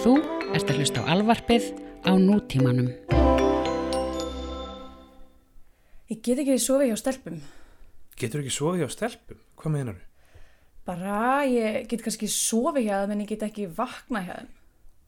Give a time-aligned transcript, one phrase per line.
[0.00, 0.14] Þú
[0.56, 1.64] ert að hlusta á alvarpið
[2.08, 2.86] á nútímanum.
[6.08, 7.42] Ég get ekki sofið hjá stelpum.
[8.16, 9.42] Getur ekki sofið á stelpum?
[9.60, 10.06] Hvað meinar þú?
[10.88, 14.48] Bara, ég get kannski sofið hjá þeim en ég get ekki vakna hjá þeim.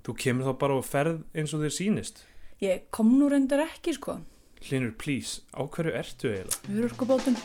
[0.04, 2.20] Þú kemur þá bara og ferð eins og þér sýnist.
[2.61, 4.18] Ég kom nú reyndar ekki, sko.
[4.61, 6.68] Hlinur, please, á hverju ertu eiginlega?
[6.68, 7.40] Örorkubótum.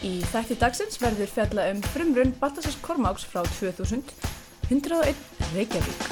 [0.00, 4.16] Í þætti dagsins verður fjalla um frumrun Baltasars Kormáks frá 2000,
[4.72, 6.02] 101 Reykjavík.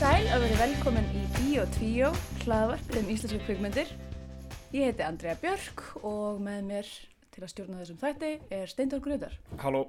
[0.00, 2.10] Sæl að vera velkomin í Bíó 2,
[2.42, 3.94] hlaðvarp um íslenski kvikmyndir.
[4.74, 6.92] Ég heiti Andrea Björk og með mér
[7.30, 9.38] til að stjórna þessum þætti er Steindor Gröðar.
[9.62, 9.86] Halló,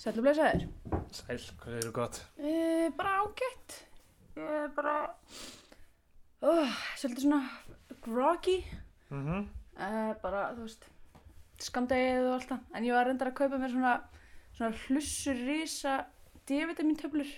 [0.00, 0.66] Sæl og blessaður.
[1.12, 2.20] sæl, hvað eru gott?
[2.38, 3.76] E, bara ágætt.
[4.36, 4.94] Ég er bara,
[6.42, 7.42] oh, svolítið svona
[8.02, 8.64] groggy.
[9.10, 9.48] Mm -hmm.
[9.76, 10.88] E, bara, þú veist,
[11.58, 12.60] skamdegið og allt það.
[12.74, 14.00] En ég var reyndar að kaupa mér svona,
[14.52, 16.04] svona hlussur risa
[16.48, 17.30] D-vitamintöflur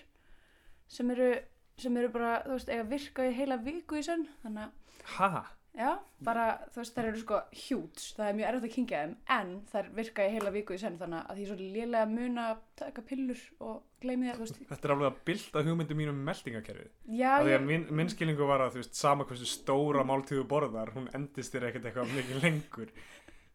[0.88, 1.34] sem eru,
[1.76, 4.28] sem eru bara, þú veist, eiga virka í heila viku í senn.
[4.42, 4.70] Þannig að
[5.18, 5.44] Ha?
[5.72, 9.12] Já, bara þú veist þær eru sko hjúts, það er mjög erfitt að kynkja þeim
[9.36, 12.12] en þær virka í heila viku í senn þannig að því er svo lélega að
[12.12, 15.98] muna að taka pillur og gleymi það, þú veist Þetta er alveg að bylta hugmyndum
[16.02, 16.90] mínum um meldingakerfið.
[17.08, 20.04] Já, Af því að ég, minn, minn skilningu var að, þú veist, sama hversu stóra
[20.04, 22.92] máltíðu borðar, hún endist þér ekkert eitthvað mikið lengur.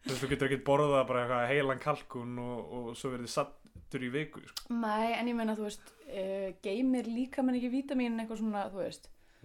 [0.02, 4.02] Þú veist, þú getur ekkert borðað bara eitthvað heilan kalkun og, og svo verið sattur
[4.02, 4.74] í viku, sko.
[4.74, 6.50] mæ, en ég meina þú veist uh,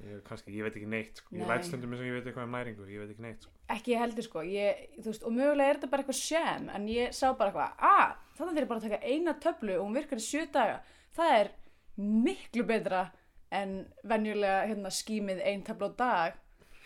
[0.02, 1.34] Ég, kannski, ég veit ekki neitt, sko.
[1.36, 1.48] Ég Nei.
[1.50, 3.52] læt stundum eins og ég veit eitthvað um næringu, ég veit ekki neitt, sko.
[3.74, 7.26] ekki heldur sko, ég, veist og mögulega er þetta bara eitthvað sham en ég sá
[7.38, 10.46] bara eitthvað, að þannig þeir bara að taka eina töflu og hún virkar í sjö
[10.52, 10.78] daga
[11.16, 11.52] það er
[12.24, 13.02] miklu betra
[13.52, 13.74] en
[14.08, 16.40] venjulega hérna skýmið ein töflu á dag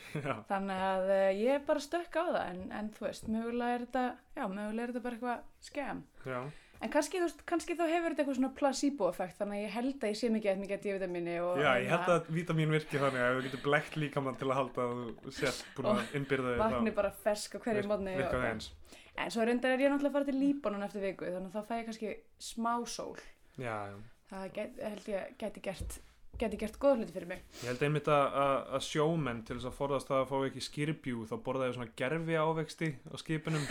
[0.27, 3.75] Já, Þannig að uh, ég er bara stökk á það en, en þú veist, mögulega
[3.75, 4.05] er þetta
[4.37, 6.39] já, mögulega er þetta bara eitthvað skem já.
[6.81, 10.11] En kannski, veist, kannski þá hefur þetta eitthvað svona placebo-effekt þannig að ég held að
[10.13, 13.25] ég sé mikið eitthvað mikið D-vitamini og Já, ég held hérna, að vítamín virki þannig
[13.27, 16.63] að þú getur blekt líkamann til að halda að þú sért búin að innbyrða þig
[16.65, 18.69] vakni bara fersk á hverju mótni Virka það eins.
[19.17, 21.71] en svo reyndar er ég náttúrulega að fara til Líbanon eftir viku þannig að þá
[21.71, 22.13] fæ ég kannski
[22.51, 23.17] smá sól
[23.57, 23.97] Já, já.
[24.33, 26.01] það get, held ég geti gert
[26.41, 29.69] geti gert góð hluti fyrir mig Ég held einmitt að, að, að sjómenn til þess
[29.71, 33.67] að forðast það að fá ekki skýrbjú þá borðaði svona gerfi ávexti á skipunum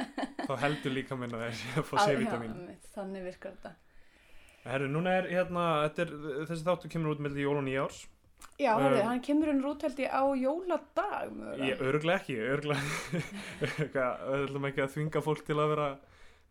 [0.48, 2.54] þá heldur líka þessi að fá Að- C-vitamin.
[2.54, 3.76] já, einmitt, þannig virkar þetta
[4.60, 5.62] Herru, núna er hérna,
[6.04, 6.10] er,
[6.50, 8.02] þessi þáttu kemur út með jól og nýjárs.
[8.60, 11.30] já, Um, hörðu, hann kemur hann rút held ég á jóladag.
[11.64, 12.82] Ég örglega ekki, örglega,
[14.28, 15.86] við ætlum ekki að þvinga fólk til að vera,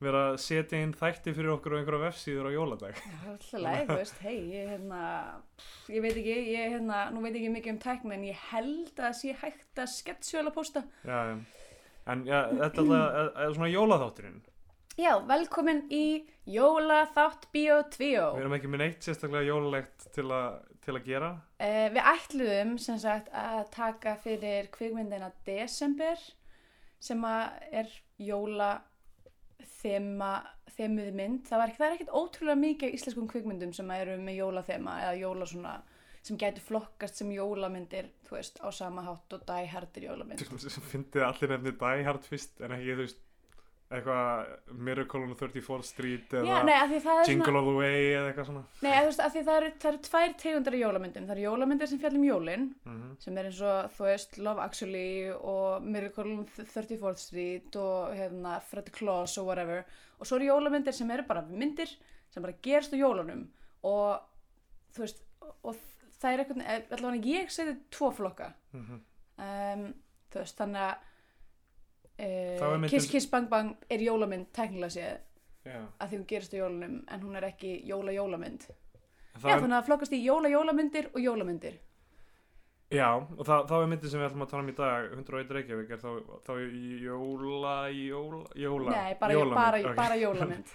[0.03, 2.99] vera að setja inn þætti fyrir okkur á einhverja vefsíður á jóladag.
[3.27, 5.01] Alltaf leið, þú veist, hei, ég hérna,
[5.91, 9.01] ég veit ekki, ég hérna, nú veit ég ekki mikið um tækni en ég held
[9.03, 10.85] að sé hægt að sketsjuala pósta.
[11.03, 11.19] Já.
[12.09, 14.39] En já, þetta er alltaf svona jólaþátturinn.
[14.99, 18.07] Já, velkomin í Jóla Þátt Bíó 2.
[18.35, 20.25] Við erum ekki með neitt sérstaklega jólalegt til,
[20.83, 21.29] til að gera.
[21.61, 26.19] Uh, við ætluðum, sem sagt, að taka fyrir kvikmyndina Desember
[26.99, 28.73] sem að er jóla
[29.79, 30.33] þema,
[30.75, 31.45] þemuð mynd.
[31.47, 35.47] Það, var, það er ekkert ótrúlega mikið íslenskum kvikmyndum sem eru með jólaþema eða jóla
[35.49, 35.77] svona
[36.25, 40.43] sem gæti flokkast sem jólamyndir, þú veist, á sama hátt og Die Hard er jólamynd.
[40.91, 43.21] Fyndið allir nefnir Die Hard fyrst en ekki, þú veist,
[43.89, 48.61] eitthvað Miracle on 34th Street eða Jingle All the Way eða eitthvað svona.
[48.85, 51.25] nei, þú veist, af því það eru, það eru tvær tegundar af jólamyndum.
[51.25, 55.09] Það eru jólamyndir sem fjallum jólin, Mm sem er eins og, þú veist, Love Actually
[55.33, 59.83] og Miracle on 34th Street og hérna Freddy Claus og whatever.
[60.19, 61.89] Og svo eru jólamyndir sem eru bara myndir
[62.29, 63.47] sem bara gerst á jólunum
[63.89, 64.21] og,
[64.93, 65.25] þú veist,
[65.63, 65.75] og
[66.21, 68.53] það er eitthvað, allavega ég seti tvo flokka.
[68.73, 68.99] -hmm.
[69.39, 69.93] Um,
[70.29, 70.95] þú veist, þannig að
[72.19, 75.19] uh, Kiss Kiss Bang Bang er jólamynd teknilega séð
[75.69, 75.81] Já.
[75.99, 78.65] að því hún gerist á jólunum en hún er ekki jóla-jólamynd.
[78.69, 78.75] Já,
[79.39, 81.75] Það, þannig að það flokkast í jóla-jólamyndir og jólamyndir.
[82.89, 85.51] já, og það, þá er myndin sem við ætlum að tala um í dag, 101
[85.55, 86.09] Reykjavík, er þá,
[86.47, 86.53] þá
[87.05, 89.95] jóla, jóla, jóla, Nei, bara, jólamynd, bara, ok.
[89.99, 90.71] bara jólamynd.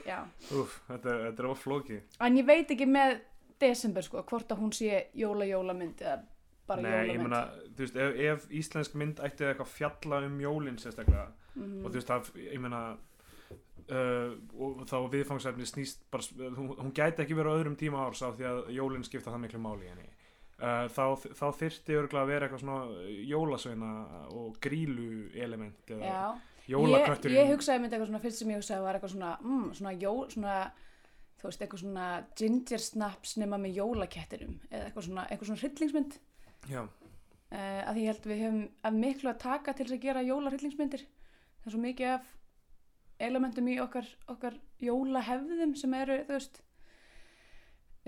[0.61, 2.05] Úf, þetta, þetta er oflókið.
[2.29, 3.17] En ég veit ekki með
[3.61, 6.21] desember sko, hvort að hún sé jóla-jólamynd eða
[6.67, 7.75] bara Nei, ég jólamynd.
[7.77, 11.85] þú veist, ef, ef íslensk mynd ætti eitthvað fjalla um jólinn sérstaklega, Mhm.
[11.85, 12.83] og þú veist, það, ég meina,
[13.91, 16.23] uh, og þá viðfangsefni snýst bara,
[16.57, 19.43] hún, hún gæti ekki verið á öðrum tíma árs af því að jólinn skipta það
[19.45, 20.09] miklu máli í henni.
[20.55, 22.85] Uh, þá, þá þyrfti örgulega að vera eitthvað svona
[23.29, 23.89] jólasveina
[24.33, 26.21] og grílu element eða Já,
[26.69, 29.65] ég, jólakötturinn ég hugsaði mynd eitthvað svona, fyrst sem ég hugsaði var eitthvað svona, mm,
[29.75, 30.55] svona, jó, svona,
[31.43, 32.07] þú veist, eitthvað svona
[32.39, 36.19] ginger snaps nema með jólakettinum eða eitthvað svona, eitthvað svona hryllingsmynd
[36.71, 40.27] uh, að því ég held við höfum að miklu að taka til þess að gera
[40.27, 42.33] jólarhryllingsmyndir það er svo mikið af
[43.25, 46.61] elementum í okkar, okkar jólahefðum sem eru, þú veist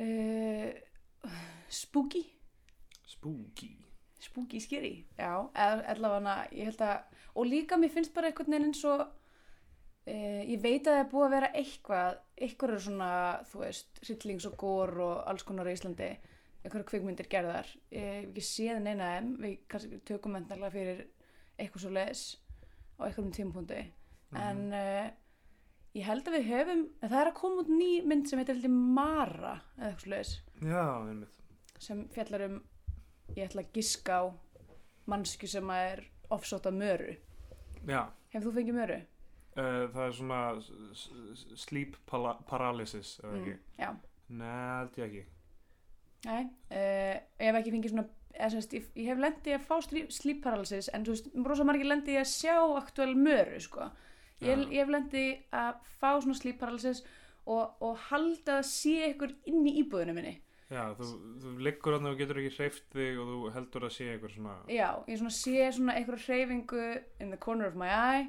[0.02, 0.70] uh,
[1.72, 2.24] spooky.
[3.06, 3.70] Spooky.
[4.20, 8.70] Spooky scary, já, eða allavega ég held að, og líka mér finnst bara einhvern veginn
[8.70, 13.10] eins og uh, ég veit að það er búið að vera eitthvað eitthvað eru svona,
[13.50, 16.10] þú veist hryllings og gór og alls konar í Íslandi
[16.66, 17.68] eitthvað kvikmyndir gerðar.
[17.94, 21.04] Ég hef ekki séð neina þeim, við kannski tökum endalega fyrir
[21.56, 22.24] eitthvað svo les
[22.96, 23.80] á eitthvað um tímapunkti
[24.36, 25.06] en uh,
[25.96, 28.68] ég held að við höfum en það er að koma út ný mynd sem heitir
[28.72, 30.32] Mara eða eitthvað svo les
[30.66, 30.84] já,
[31.86, 32.58] sem fjallar um
[33.36, 34.24] ég ætla að giska á
[35.06, 36.02] mannsku sem er
[36.34, 37.14] offsótt af möru.
[38.32, 38.98] Hefur þú fengið möru?
[39.56, 40.40] uh, það er svona
[41.56, 43.90] sleep paralysis eða ekki, já,
[44.28, 45.24] nei, held ég ekki
[46.24, 49.76] nei uh, ég hef ekki fengið svona eða, semst, ég, ég hef lendið að fá
[49.84, 53.86] slí- sleep paralysis en þú veist, rosa margir lendið að sjá aktuell möru sko.
[54.44, 54.66] Ég, Já.
[54.68, 57.00] ég hef lendið að fá svona sleep paralysis
[57.46, 60.34] og, og halda að sé ykkur inn í íbúðinu minni.
[60.68, 61.06] Já, þú,
[61.44, 64.54] þú liggur þarna og getur ekki hreift þig og þú heldur að sé eitthvað svona
[64.74, 66.84] já, ég svona sé svona einhverju hreyfingu
[67.22, 68.24] in the corner of my eye.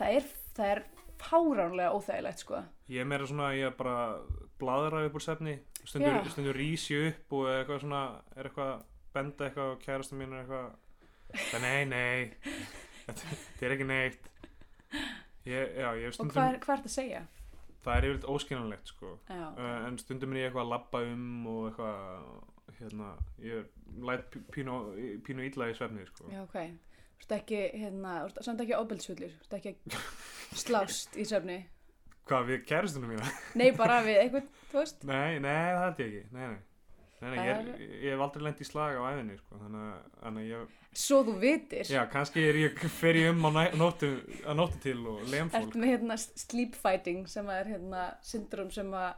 [0.00, 0.82] Það er, það er
[1.20, 2.62] fáránlega óþægilegt sko.
[2.90, 3.98] Ég er meira svona að ég bara
[4.60, 5.54] bladra upp úr sefni
[5.84, 8.02] stundur, stundur rísi upp og eitthvað svona
[8.36, 8.84] er eitthvað að
[9.14, 10.70] benda eitthvað á kærasta mín er eitthvað
[11.50, 12.32] það nei, nei
[13.04, 14.30] þetta þetta er ekki neitt.
[15.44, 17.22] Ég, já, ég er og stundum hvað er, hvað er það að segja?
[17.84, 19.10] það er yfirleitt óskiljanlegt sko.
[19.28, 23.10] Uh, en stundum er ég eitthvað að labba um og eitthvað hérna,
[23.44, 23.66] ég
[24.08, 24.78] læt pí- pínu,
[25.26, 26.30] pínu illa í svefni sko.
[26.32, 26.56] Já ok.
[27.14, 30.00] Þú ert ekki, hérna, þú ert samt ekki ábyldsfullur Þú ert ekki
[30.64, 31.60] slást í söfni
[32.28, 33.32] hvað við kærastunum mína?
[33.60, 35.04] Nei, bara við eitthvað, þú veist.
[35.08, 36.22] Nei, nei, það held ég ekki.
[36.36, 36.62] Nei, nei,
[37.20, 39.84] nei, nei ég, Það er, ég hef aldrei lent í slag á æfinni sko þannig
[39.90, 41.88] að- þannig að ég Svo þú vitir.
[41.90, 44.12] Já, kannski er ég, fer ég um á næ- nóttu,
[44.46, 45.64] að nóttu til og lem fólk.
[45.72, 49.08] Ertu með hérna sleep fighting sem að er hérna syndrom sem að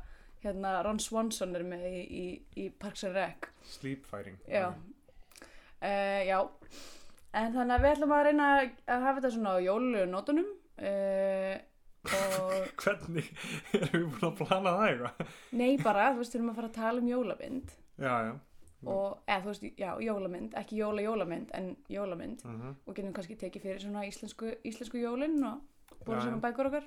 [0.47, 2.25] hérna Ron Swanson er með í, í,
[2.65, 3.51] í Parks and Rec.
[3.69, 4.39] Sleep fighting.
[4.49, 4.71] Já.
[5.83, 6.39] Uh, Já.
[7.37, 10.47] En þannig að við ætlum að reyna að hafa þetta svona á jólulegu nótunum
[10.81, 11.55] uh,
[12.17, 13.31] og Hvernig
[13.77, 15.33] erum við búin að plana það eitthvað?
[15.61, 18.33] nei bara, þú veist, við erum að fara að tala um jólamynd Já, já.
[18.87, 23.63] og, eða þú veist, já, jólamynd, ekki jóla-jólamynd en jólamynd Uh og getum kannski tekið
[23.67, 25.63] fyrir svona íslensku, íslensku jólin og
[26.07, 26.85] búin saman bækur okkar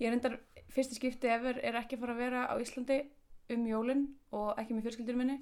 [0.00, 0.38] ég er endar,
[0.72, 2.98] fyrsti skipti efer er ekki að fara að vera á Íslandi
[3.54, 4.06] um jólin
[4.36, 5.36] og ekki með fjölskyldur minni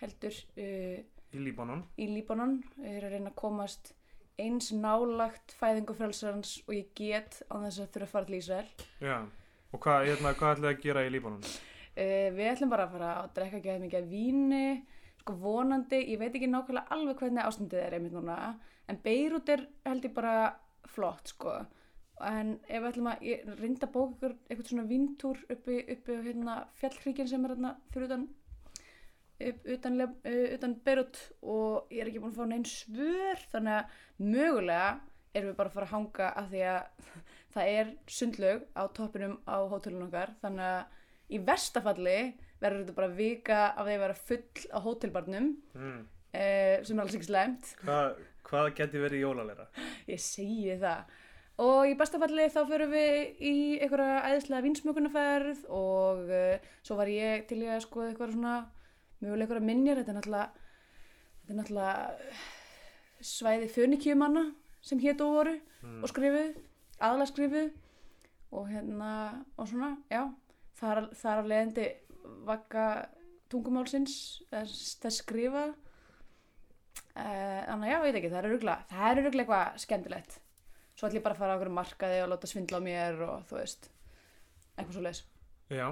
[0.00, 1.00] heldur uh,
[1.30, 1.84] Í Líbanon.
[1.98, 3.92] í Líbanon er að reyna að komast
[4.44, 8.86] eins nálagt fæðingu frelsarans og ég get á þess að þurfa að fara til Ísrael
[9.00, 9.18] Já.
[9.70, 11.44] Og hvað, hérna, ætlaði að gera í Líbanon?
[11.44, 14.64] uh, við ætlum bara að fara að drekka ekki að mikið víni
[15.20, 18.38] sko vonandi, ég veit ekki nákvæmlega alveg hvernig ástandið er einmitt núna
[18.88, 20.34] en Beirut er held ég bara
[20.90, 21.58] flott sko
[22.26, 23.26] en ef við ætlum að,
[23.60, 28.10] reynda að bóka ykkur eitthvað svona víntúr uppi, uppi hérna fjallkríkin sem er hérna fyrir
[28.10, 28.26] utan
[29.74, 30.00] utan,
[30.56, 33.98] utan Beirut og ég er ekki búin að fá neinn svör þannig að
[34.34, 34.90] mögulega
[35.34, 37.10] erum við bara að fara að hanga af því að
[37.54, 40.98] það er sundlaug á toppinum á hótelun okkar þannig að
[41.30, 42.16] í verstafalli
[42.60, 46.00] verður þetta bara vika af því að vera full á hótelbarnum Mm.
[46.34, 48.18] uh, sem er alls ekki slemt Hvað,
[48.50, 49.66] hvað geti verið jólalera?
[50.12, 51.16] ég segi það
[51.60, 53.54] og í bestafalli þá fyrir við í
[53.84, 58.54] einhverja æðislega vinsmjökunarferð og uh, svo var ég til ég að skoða eitthvað svona
[59.20, 60.50] mögulega einhverja minjar þetta er náttúrulega,
[61.40, 64.44] þetta er náttúrulega svæði fönikjumanna
[64.80, 66.02] sem hétu og voru Mm.
[66.04, 66.56] og skrifuð,
[67.00, 67.70] aðla skrifuð
[68.52, 69.12] og hérna
[69.56, 70.26] og svona, já
[70.76, 71.86] þar, þar af leiðandi
[72.44, 72.82] vakka
[73.48, 75.62] tungumálsins þess, þess skrifa.
[77.16, 80.36] Uh, þannig að já, veit ekki, það er rugla það er rugla eitthvað skemmtilegt.
[80.94, 83.48] Svo ætlum ég bara að fara á okkur markaði og láta svindla á mér og
[83.48, 83.88] þú veist
[84.76, 85.22] eitthvað svo leis
[85.72, 85.86] Já,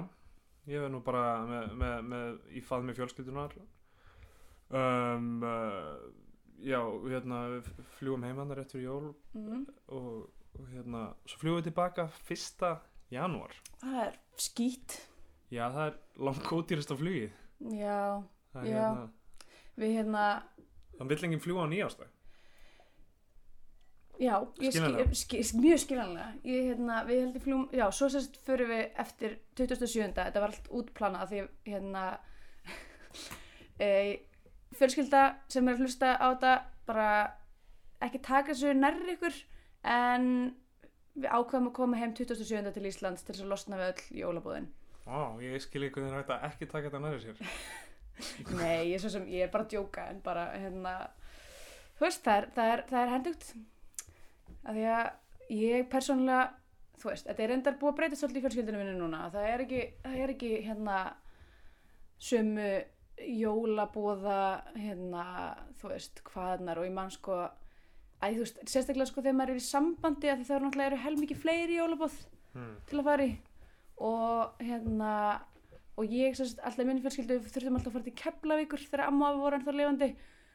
[0.69, 3.55] ég verð nú bara með, með, með í fað með fjölskyldunar.
[4.69, 5.95] Um, uh,
[6.61, 7.39] já, hérna,
[7.97, 9.63] fljúum heimann rétt fyrir jól mm.
[9.97, 10.27] og,
[10.59, 12.75] og hérna, svo fljúum við tilbaka fyrsta
[13.09, 13.55] janúar.
[13.81, 14.99] það er skýtt
[15.49, 17.31] Já, það er langt ódýrasta flugið.
[17.73, 18.21] já,
[18.53, 18.83] er Já.
[18.85, 19.07] hérna,
[19.81, 20.25] við hérna
[20.99, 22.11] það vill enginn fljúa á nýjástæð.
[24.19, 28.81] Já, skil, skil, mjög skiljanlega ég hérna, við heldum flugum já, svo sérst fyrir við
[29.03, 30.09] eftir 27.
[30.17, 32.05] þetta var allt útplanað því hérna
[33.85, 33.91] e,
[34.75, 36.55] fjölskylda sem er að hlusta á þetta
[36.89, 37.11] bara
[38.03, 39.39] ekki taka þessu nærri ykkur
[39.87, 40.27] en
[41.19, 42.73] við ákveðum að koma heim 27.
[42.75, 44.69] til Íslands til þess að losna við öll jólabúðin
[45.09, 47.39] Ó, ég skil hvernig hægt að ekki taka þetta næri sér.
[48.59, 50.93] Nei, ég er svo sem, ég er bara að djóka en bara, hérna,
[51.97, 53.47] þú veist, það er, er, er hendugt
[54.65, 55.09] af því að
[55.55, 56.49] ég persónulega,
[56.99, 59.65] þú veist, þetta er endar búið að breyta svolítið í fjölskyldinu minni núna, það er
[59.65, 60.97] ekki, það er ekki, hérna,
[62.19, 62.69] sömu
[63.39, 64.41] jólabúða,
[64.79, 65.23] hérna,
[65.79, 67.39] þú veist, hvaðnar og ég man sko,
[68.19, 70.91] að þú veist, sérstaklega sko þegar maður er í sambandi að því það eru náttúrulega
[70.91, 72.77] eru helmikið fleiri jólabúð Hmm.
[72.89, 73.33] til að fara í.
[74.01, 75.13] Og hérna
[75.99, 79.59] og ég sérst alltaf minni fjölskyldu þurftum alltaf að fara til Keflavíkur þegar amma voru
[79.59, 80.07] ennþá lifandi.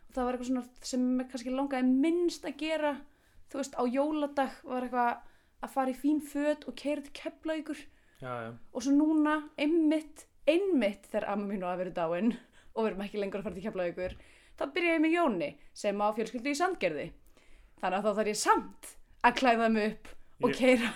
[0.09, 2.91] Og það var eitthvað svona sem kannski langaði minnst að gera
[3.51, 5.17] þú veist á jóladag var eitthvað
[5.65, 7.77] að fara í fín föt og keira til
[8.21, 8.55] já.
[8.73, 12.35] og svo núna einmitt, einmitt þegar amma mín og afi eru dáin
[12.75, 14.17] og við erum ekki lengur að fara til Keflavíkur
[14.59, 17.09] þá byrja ég með Jóni sem á fjölskyldu í Sandgerði
[17.81, 20.91] þannig að þá þarf ég samt að klæða mig upp og keira,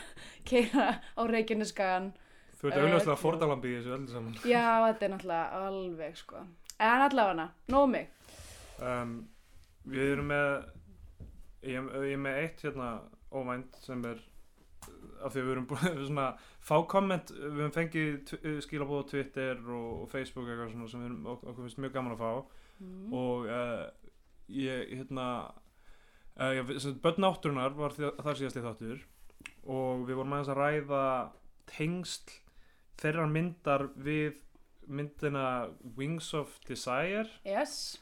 [0.48, 2.12] keira á Reykjaneskagan
[2.58, 3.20] Þú Eh, auðvitað ok.
[3.22, 4.38] fordalambið í þessu öllu saman.
[4.42, 6.40] Já, þetta er náttúrulega alveg sko.
[6.78, 8.08] En allavega, nóg um mig.
[8.82, 9.12] Um,
[9.86, 10.48] við erum með,
[11.62, 12.90] ég, ég er með eitt hérna
[13.34, 14.20] óvænt sem er
[15.22, 16.28] af því að við erum búin svona
[16.64, 18.34] fá komment, við höfum fengið
[18.64, 22.32] skilabóð á Twitter og, Facebook eitthvað svona sem við okkur finnst mjög gaman að fá.
[22.78, 23.10] Mm.
[23.10, 23.88] og uh,
[24.54, 25.24] ég hérna
[26.38, 29.00] uh, ég, sem, börn náttúrunar var þar síðast í þáttur.
[29.68, 31.06] Og við vorum aðeins að ræða
[31.68, 32.36] tengsl
[32.98, 34.38] þeirrar myndar við
[34.88, 37.26] myndina Wings of Desire.
[37.44, 37.98] Yes,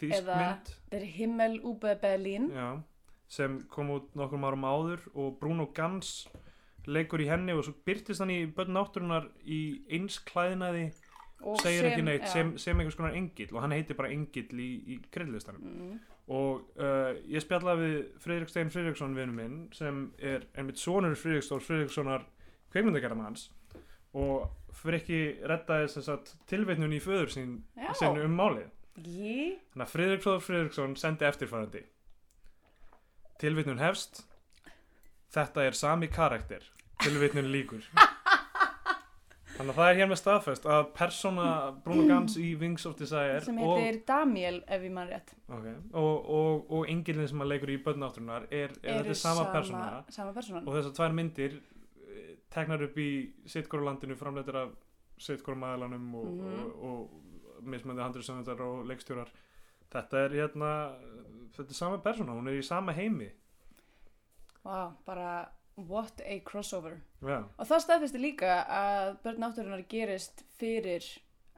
[0.00, 2.50] þýsk Eða- mynd þetta er Himmel Ube Berlin.
[2.52, 2.82] já,
[3.28, 6.28] sem kom út nokkrum árum áður og Bruno Gans
[6.86, 10.92] leikur í henni og svo byrtist hann í börn náttúrunar í eins klæðinaði
[11.44, 12.32] Og segir ekki neitt já.
[12.32, 15.98] sem, sem einhvers konar engill og hann heitir bara engill í, í kreddlistanum Mm.
[16.28, 21.42] og uh, ég spjallaði við Friðrik Stein Friðriksson vinnu minn sem er einmitt sonur Friðrik
[21.42, 22.22] Stór Friðrikssonar
[22.72, 23.48] kveikmyndagerðamanns
[24.14, 27.56] og Frikki reddaði sem sagt tilveitnun í föður sín
[27.98, 31.80] sinn um málið Jí, þannig að Friðrik Stór Friðriksson sendi eftirfærandi
[33.40, 34.24] tilveitnun hefst
[35.32, 36.66] þetta er sami karakter
[37.02, 37.86] tilveitnun líkur
[39.56, 41.46] þannig að það er hér með staðfest að persóna
[41.84, 45.34] Bruno Gans í Wings of Desire sem og heitir Daniel ef ég mann rétt.
[45.48, 45.74] Okay.
[45.92, 50.32] Og, og, og engilin sem að leikur í börnátturinnar er, er þetta sama persóna Sama
[50.36, 50.62] persóna.
[50.66, 53.10] og þessar tvær myndir eh, teknar upp í
[53.52, 54.72] sittgórulandinu framleitir af
[55.22, 56.72] sittgórumæðalanum og, Mhm.
[56.92, 57.18] og,
[57.62, 59.30] og mismöndi handriðsöndar og leikstjórar.
[59.92, 60.70] Þetta er hérna
[61.56, 63.28] þetta er sama persóna, hún er í sama heimi.
[64.62, 67.00] Vá, bara what a crossover.
[67.22, 71.04] Já, Og það staðfesti líka að börn náttúrunar gerist fyrir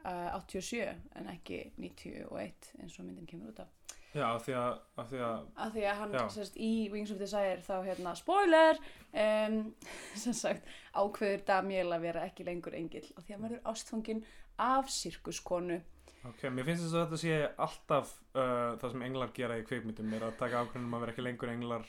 [0.05, 0.83] uh, 87
[1.15, 3.71] en ekki 91 eins og myndin kemur út af.
[4.15, 7.19] já af því að, af því að af því að hann sérst, í Wings of
[7.19, 8.79] Desire þá hérna spoiler
[9.11, 9.57] um,
[10.23, 13.09] sem sagt ákveður Damiel að vera ekki lengur engill.
[13.15, 14.23] Og því að hann verður ástfangin
[14.57, 15.81] af sirkuskonu
[16.29, 20.17] ok, mér finnst þess að þetta sé alltaf uh, það sem englar gera í kveikmyndum
[20.17, 21.87] er að taka ákveðnum að vera ekki lengur englar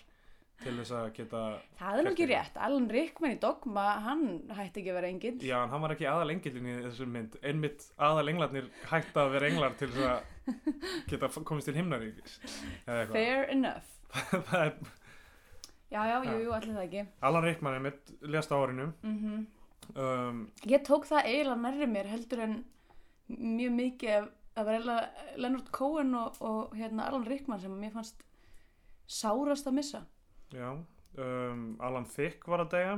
[0.63, 1.41] til þess að geta
[1.77, 4.23] það er nú ekki rétt, Alan Rickman í Dogma hann
[4.57, 5.35] hætti ekki að vera engill.
[5.45, 7.37] Já, en hann var ekki aðal engillin í þessu mynd.
[7.45, 10.63] Einmitt aðal englarnir hætti að vera englar til þess að
[11.11, 12.39] geta komist til himnaríkis
[13.13, 13.93] fair enough.
[14.49, 14.79] Það er
[15.93, 17.05] já já, jú, jú, allir það ekki.
[17.29, 18.89] Alan Rickman einmitt lést á árinu.
[19.05, 19.45] Mm
[19.95, 22.57] um, ég tók það eiginlega nærri mér heldur en
[23.29, 27.93] mjög mikið af- það var eiginlega Leonard Cohen og, og hérna Alan Rickman sem mér
[27.93, 28.23] fannst
[29.07, 30.01] sárast að missa.
[30.55, 32.97] Já um, Alan Thicke var að deyja.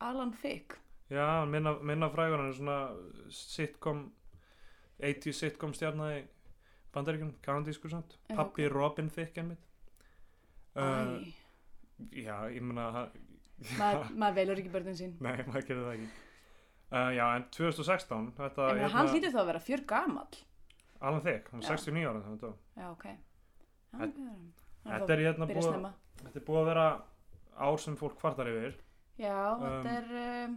[0.00, 0.76] Alan Fick
[1.10, 2.76] já, minna, minna frægur hann er svona
[3.34, 4.04] sitcom
[5.00, 6.22] 80 sitcom stjarnaði
[6.94, 8.16] bandaríkjum, kanadískur samt.
[8.28, 9.66] Pappi Robin Thicke einmitt
[10.76, 11.32] uh, Æ,
[12.24, 15.16] já, ég hann- maður mað velur ekki börnin sín.
[15.20, 16.10] Nei, maður gerir það ekki
[16.92, 20.40] uh, já, en 2016 þetta, en hérna- hann hlýtur þá að vera fjör gamall
[21.00, 21.68] Alan Thicke, hann Já.
[21.76, 23.04] 69 ára þannig að já, ok
[23.90, 24.58] Þetta- þetta
[24.90, 25.92] Þetta er hérna búið,
[26.22, 26.84] þetta er búið að vera
[27.60, 28.74] ár sem fólk kvartar yfir.
[29.18, 30.54] já, þetta Um, er um,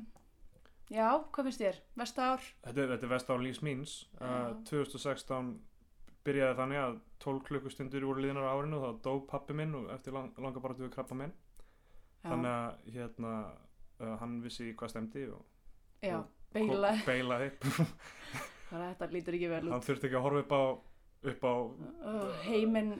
[0.89, 1.79] já, hvað finnst þér?
[1.97, 2.39] Vesta ár?
[2.63, 3.95] Þetta er, þetta er vest ár lífs míns.
[4.21, 4.63] Uh, Já.
[4.69, 5.59] 2016
[6.23, 9.89] byrjaði þannig að 12 klukkustundir voru liðnar á árinu og þá dó pappi minn og
[9.91, 11.33] eftir lang, langa bara við krabba minn.
[12.23, 13.33] Já, Þannig að hérna,
[13.99, 15.43] uh, hann vissi hvað stemdi og
[16.03, 16.19] já
[16.53, 17.47] beila og beilaði.
[17.63, 20.63] þannig að þetta lítur ekki vel hann út þurfti ekki að horfa upp á,
[21.33, 21.53] upp á
[22.11, 22.93] uh, heiminn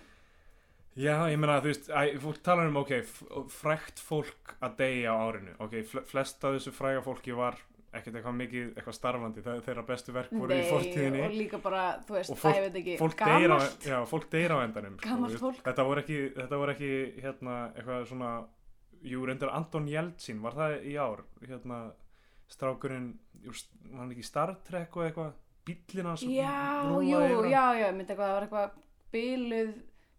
[0.93, 4.75] Já, ég meina að þú veist, æ, fólk talar um, ok, f- frægt fólk að
[4.77, 7.57] deyja á árinu, ok, fl flest af þessu fræga fólki var
[7.98, 11.24] ekkert eitthvað mikið, eitthvað starfandi, það, þeirra bestu verk voru í Nei, fortíðinni.
[11.25, 14.29] og líka bara, þú veist, Og fólk- að ég veit ekki fólk gamalt já, fólk
[14.36, 15.43] deyr á endanum sko, Gamalt veist.
[15.48, 15.63] fólk.
[15.65, 16.91] þetta voru ekki, þetta voru ekki
[17.25, 18.31] hérna, eitthvað svona
[19.13, 21.81] jú, reyndar Anton Jeltsin var það í ár hérna,
[22.51, 25.33] strákurinn var hann ekki Star Trek og eitthvað
[25.67, 28.77] bíllinn hans Já, jú, já, já, ég myndi eitthvað, það var eitthvað
[29.13, 29.73] byluð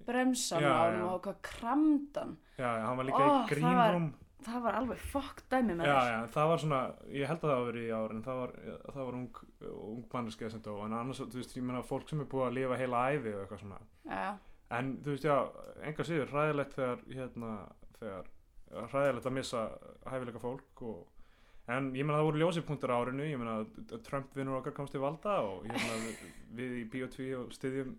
[0.04, 1.04] bremsan Já, á hann já.
[1.06, 2.36] og eitthvað kramdan.
[2.58, 4.12] já, já, hann var líka Ó, í það var- Room
[4.44, 6.08] Það var alveg fokk dæmi með já, þér.
[6.12, 8.50] já, það var svona ég held að það hafi verið í ár en það var,
[8.92, 9.38] það var ung,
[9.72, 12.52] ung manneskja sem dó en annars, þú veist, ég meina fólk sem er búið að
[12.58, 14.36] lifa heila æfi og eitthvað svona Já,
[14.76, 15.38] en þú veist, já,
[15.88, 17.52] enga síður hræðilegt þegar, hérna,
[18.02, 18.28] þegar
[18.92, 19.62] hræðilegt að missa
[20.12, 21.08] hæfileika fólk og
[21.72, 24.92] En ég meina það voru ljósipunktur á árinu, ég meina að Trump vinnur okkar komst
[24.92, 26.24] til valda og ég meina við,
[26.58, 27.94] við í Bíotví og styðjum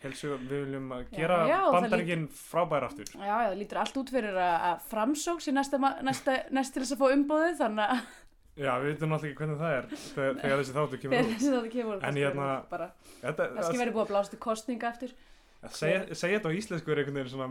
[0.00, 3.10] helsu, við viljum að gera það bandaríkinn frábær aftur.
[3.12, 6.84] já, já, það lítur allt út fyrir að að framsóks í næsta, næsta, næst til
[6.84, 8.04] þess að fá umbóðið, þannig að
[8.60, 11.34] Já, við veitum náttúrulega ekki hvernig það er þegar, þegar þessi þáttu kemur þegar út.
[11.34, 12.88] þessi þetta kemur En kannski hérna- verður bara,
[13.20, 15.14] Þetta, kannski verður búið að blásta kostninga eftir.
[15.66, 17.50] að segja, segja þetta á íslensku er einhvern veginn svona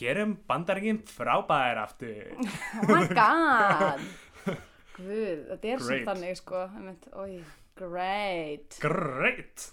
[0.00, 2.30] gerum bandaríkinn frábær aftur.
[2.80, 4.00] Oh my god
[5.00, 7.38] Guð, þetta er sem þannig sko einmitt, Oj,
[7.80, 8.76] Great.
[8.82, 9.66] Great!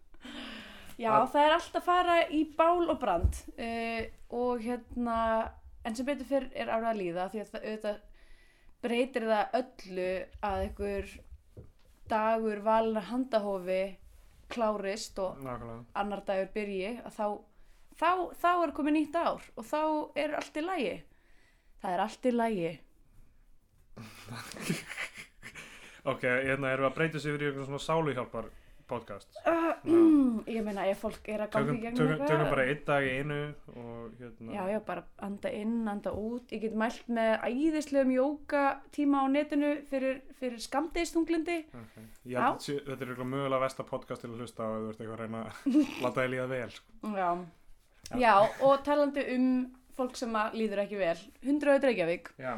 [1.02, 4.02] Já, Að- það er alltaf að fara í bál og brand uh,
[4.34, 5.16] og hérna
[5.86, 7.98] en sem betur fyrr er árað að líða því að það auðvitað
[8.86, 10.08] breytir það öllu
[10.48, 11.12] að einhver
[12.10, 13.80] dagur valnar handahófi
[14.52, 15.84] klárist og Nákvæmlega.
[16.00, 17.26] annar dagur byrji að þá,
[18.00, 19.80] þá, þá er komið nýtt ár og þá
[20.24, 20.92] er allt í lægi
[21.82, 22.72] það er allt í lægi
[26.06, 28.46] Ok, hérna erum við að breyta sig yfir í einhvern svona sáluhjálpar
[28.86, 29.26] podcast.
[29.42, 29.72] uh,
[30.46, 32.84] ég meina ef fólk er að ganga Tökum, í gegnum tökum, eitthvað tökum bara einn
[32.86, 33.38] dag í einu
[33.72, 34.52] og hérna...
[34.54, 38.62] já já bara anda inn, anda út ég get mælt með æðislegum jóka
[38.94, 42.06] tíma á netinu fyrir, fyrir skamdeistunglindi Okay.
[42.26, 45.24] Þetta er eitthvað mögulega versta podcast til að hlusta á ef þú ert eitthvað að
[45.24, 45.52] reyna að
[46.06, 46.70] láta þig líða vel.
[46.78, 47.10] sko.
[47.10, 47.28] já.
[48.06, 48.16] Já.
[48.22, 48.34] já
[48.70, 49.50] og talandi um
[49.98, 52.54] fólk sem líður ekki vel 100 Reykjavík Já.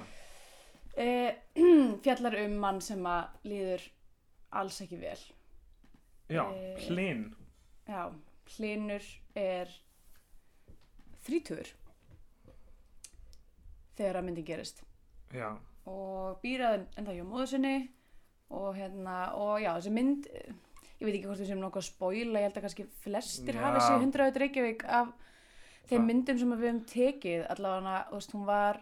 [0.98, 1.34] Eh,
[2.04, 3.84] fjallar um mann sem að líður
[4.60, 5.18] alls ekki vel
[6.28, 7.22] Já, Eh, hlinn.
[7.88, 8.02] Já,
[8.52, 9.04] Hlinur
[9.38, 9.70] er
[11.24, 11.70] þrítugur
[13.98, 14.82] þegar að myndi gerist
[15.34, 15.50] Já,
[15.88, 17.74] og býraði ennþá hjá móður sinni
[18.56, 22.40] og hérna, og já, þessi mynd ég veit ekki hvort við sem nokkuð að spoila
[22.42, 23.62] ég held að kannski flestir Já.
[23.66, 25.11] hafi sér 100 Reykjavík af
[25.90, 28.80] þeim myndum sem við höfum tekið allavega, þú veist, hún var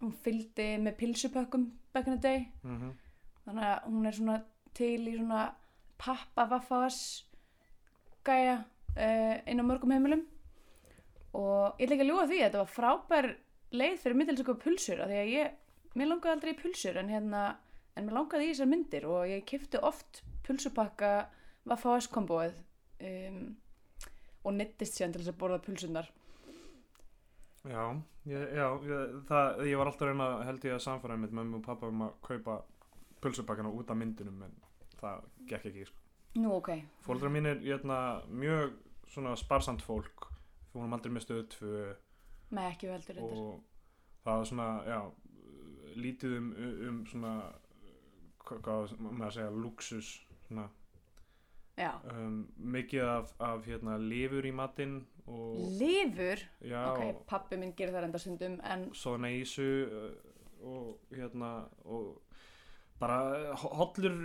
[0.00, 2.44] hún fylgdi með pilsupökkum back in the day.
[2.64, 2.92] Mm
[3.50, 4.36] þannig að hún er svona
[4.76, 5.44] til í svona
[6.00, 6.98] pappa vaffas
[8.26, 10.26] gæja uh, inn á mörgum heimilum.
[11.36, 13.30] Og ég ætla ekki að ljúga því að þetta var frábær
[13.80, 15.58] leið fyrir mig til að köpa pulsur af því að ég,
[15.94, 17.42] mér langaði aldrei í pulsur en hérna,
[17.94, 21.12] en mér langaði í þessar myndir og ég kifti oft pulsupakka
[21.70, 22.56] vaffas kombóið
[23.06, 23.44] um,
[24.42, 26.10] og nittist síðan til þess að borða pulsunar
[27.68, 27.84] já,
[28.30, 31.64] ég, já ég, það, ég var alltaf reyna held ég að samfæra með mömmu og
[31.66, 32.58] pappa um að kaupa
[33.20, 34.54] pulsubakkana út af myndinum en
[35.00, 36.04] það gekk ekki sko.
[36.38, 36.70] Nú, ok,
[37.02, 38.76] Fóldra mín er jötna, mjög
[39.10, 40.28] svona sparsamt fólk.
[40.70, 41.80] Við vorum aldrei með stöðu tvö.
[42.54, 43.40] Með ekki veldur reyndar.
[43.40, 45.00] Og það var svona, já
[45.98, 46.50] lítið um,
[46.88, 47.32] um svona
[48.46, 50.10] hvað, maður að segja luxus
[50.46, 50.66] svona,
[52.12, 52.40] um,
[52.76, 58.04] mikið af, af hérna, lifur í matinn og lifur já, ok, pappi minn gerir það
[58.06, 60.10] reyndar stundum en svona ísu uh,
[60.60, 61.50] og hérna
[61.84, 62.20] og
[63.00, 63.20] bara
[63.56, 64.16] ho- hollur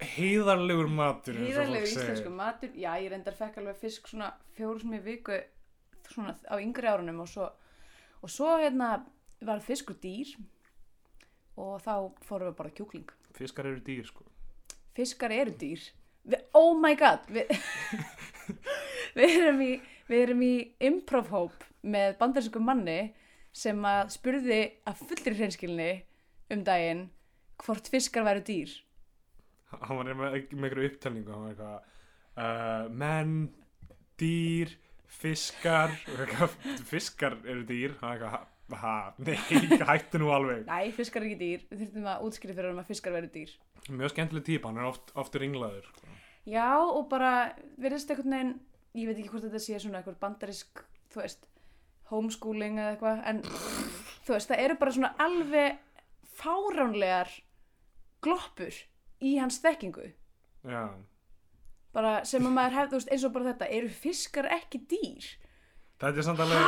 [0.00, 1.82] heiðarlegur matur segir.
[1.82, 5.36] íslensku matur, já ég reyndar fekk alveg fisk svona fjóru sem í viku
[6.08, 7.50] svona á yngri árunum og svo,
[8.22, 8.94] og svo hérna
[9.44, 10.30] var fiskur dýr
[11.58, 11.92] og þá
[12.24, 13.10] fórum við bara kjúkling.
[13.34, 14.24] fiskar eru dýr sko
[14.98, 15.78] Fiskar eru dýr.
[16.58, 17.52] Oh my god, við,
[19.18, 19.68] við, erum í,
[20.08, 20.54] við erum í
[20.88, 22.98] improv-hóp með bandarísku manni
[23.54, 25.88] sem að spurði að fullri hreinskilni
[26.54, 27.06] um daginn
[27.64, 28.74] hvort fiskar væru dýr.
[29.70, 31.80] hann var með, einhverju upptalningu hann var eitthvað
[32.38, 33.34] uh, menn,
[34.20, 34.76] dýr
[35.18, 35.92] fiskar
[36.88, 38.46] fiskar eru dýr hann var eitthvað,
[38.82, 38.94] ha,
[39.24, 39.36] nei,
[39.90, 41.66] hættu nú alveg Næ, fiskar eru ekki dýr.
[41.72, 43.52] Við þurfum að útskýra fyrir hann að fiskar væru dýr.
[43.88, 46.16] mjög skemmtileg típa, hann er oft, oft ringlaður sko.
[46.48, 47.32] Já, og bara
[47.80, 48.54] verðist einhvern veginn,
[49.02, 50.82] ég veit ekki hvort þetta sé svona eitthvað bandarisk,
[51.12, 51.46] þú veist,
[52.12, 53.42] homeschooling eða eitthvað, en
[54.26, 55.78] þú veist, það eru bara svona alveg
[56.38, 57.32] fáránlegar
[58.24, 58.74] gloppur
[59.24, 60.10] í hans þekkingu.
[60.68, 60.82] já,
[61.96, 65.28] Bara sem að maður hefði, þú veist, eins og bara þetta, eru fiskar ekki dýr?
[65.98, 66.60] þetta er samt alveg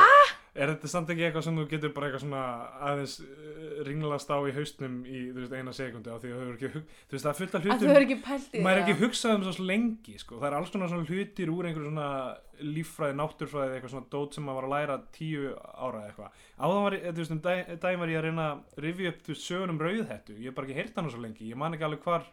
[0.51, 2.43] er þetta samt ekki eitthvað sem þú getur bara eitthvað svona
[2.89, 6.81] aðeins uh, ringlast á í haustnum í veist eina sekundu af því að þú
[7.15, 7.91] veist það er fullt af hlutum
[8.65, 10.39] maður er ekki hugsað um það svo lengi sko.
[10.41, 12.09] það er alls konar svona hlutir úr einhverju svona
[12.61, 16.43] líffræði, náttúrfræði, eitthvað svona dót sem maður var að læra tíu ára eitthvað.
[16.61, 19.33] Áðan var, þú veist, um dag, daginn var ég að reyna að rifja upp, þú
[19.33, 20.35] veist, sögun um rauðhettu.
[20.37, 22.29] Ég hef bara ekki heyrt hana svo lengi, ég man ekki alveg hvar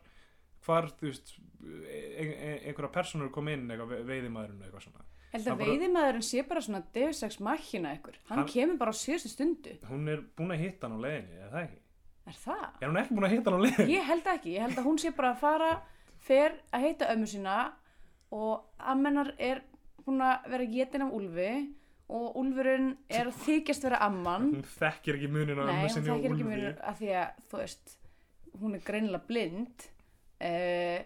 [0.66, 5.58] hvar, þú veist ein, ein, einhverja personur kom inn, eitthvað veiðimaðurinn eitthvað svona, Held að
[5.60, 8.14] veiðimaðurinn sé bara svona Deus Ex Machina ykkur.
[8.30, 9.74] Hann, Hann- kemur bara á síðustu stundu.
[9.90, 11.80] hún er búin að hitta hann á leiðinni, eða það ekki
[12.28, 12.64] Er það?
[12.82, 13.92] er hún ekki búin að hitta hann á leiðinni?
[13.98, 14.52] Ég held ekki.
[14.56, 15.70] Ég held að hún sé bara að fara,
[16.18, 17.58] fer að heita ömmu sína
[18.32, 19.62] og ammennar er
[20.06, 21.74] búin að vera getin af úlfi
[22.08, 24.48] og úlfurinn er að þykjast vera amman.
[24.54, 27.10] hún þekkir ekki munin á Nei, ömmu hún sinni og þekkir ekki munur af því
[27.20, 27.96] að, þú veist,
[28.62, 29.88] hún er greinilega blind
[30.40, 31.00] uh,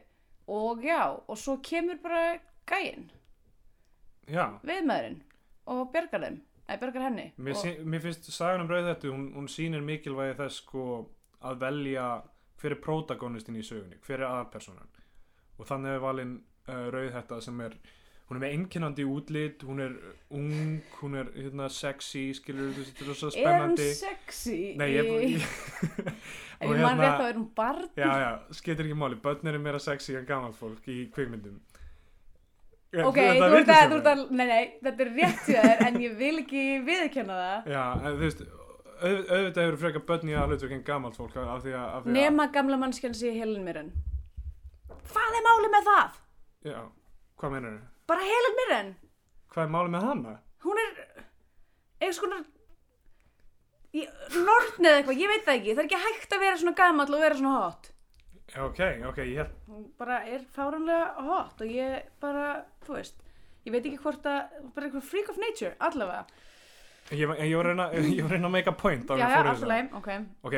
[0.47, 2.39] og já, og svo kemur bara
[2.71, 3.11] gæinn,
[4.29, 5.21] viðmaðurinn
[5.73, 6.37] og bjargar þeim,
[6.69, 7.27] eða bjargar henni.
[7.39, 10.85] Mér, og, sí, mér finnst sagan um rauðhettu, hún, hún sýnir mikilvægi þess sko
[11.43, 12.07] að velja
[12.63, 14.93] hver er protagonistin í sögunni, hver er aðalpersonan
[15.59, 16.37] og þannig er valin
[16.69, 17.75] uh, rauðhetta sem er,
[18.29, 19.97] hún er með einkennandi útlit, hún er
[20.35, 23.89] ung, hún er hérna sexy, skilur þetta er svo er hún spennandi.
[23.99, 24.61] sexy?
[24.79, 25.45] Nei, ég, í- ég,
[26.63, 27.89] Ef ég man hérna- rétt þá er hún barn.
[27.99, 31.59] já, já, skeytir ekki máli, börn eru meira sexy en gamalt fólk í kvikmyndum.
[32.93, 35.61] Já, Ok, þetta þú ert að, þú ert að, nei, nei, þetta er rétt hjá
[35.65, 37.71] þér en ég vil ekki viðurkenna það.
[37.73, 38.43] Já, en þú veist,
[39.03, 42.77] auð, auðvitað hefur frekar börn í aðhlutverk en gamalt fólk af því að, Nema gamla
[42.83, 43.89] mannskjan sé Helen Mirren.
[45.13, 46.21] Hvað er málið með það?
[46.69, 46.79] Já,
[47.41, 47.89] hvað meinar þau?
[48.13, 48.93] Bara Helen Mirren.
[49.55, 50.35] Hvað er málið með hana?
[50.67, 50.93] Hún er
[53.93, 55.75] í- norn eða eitthvað, ég veit það ekki.
[55.77, 57.92] Það er ekki hægt að vera svona gamall og vera svona hot.
[58.53, 63.21] Ok, ok, ég held Hún bara er fáránlega hot og ég bara, þú veist,
[63.65, 66.25] ég veit ekki hvort að, bara eitthvað freak of nature, allavega.
[67.13, 67.87] Ég, var- ég var reyna,
[68.17, 70.11] ég var reyna að make a point á Já, já, alltaf leið, ok.
[70.49, 70.57] Ok,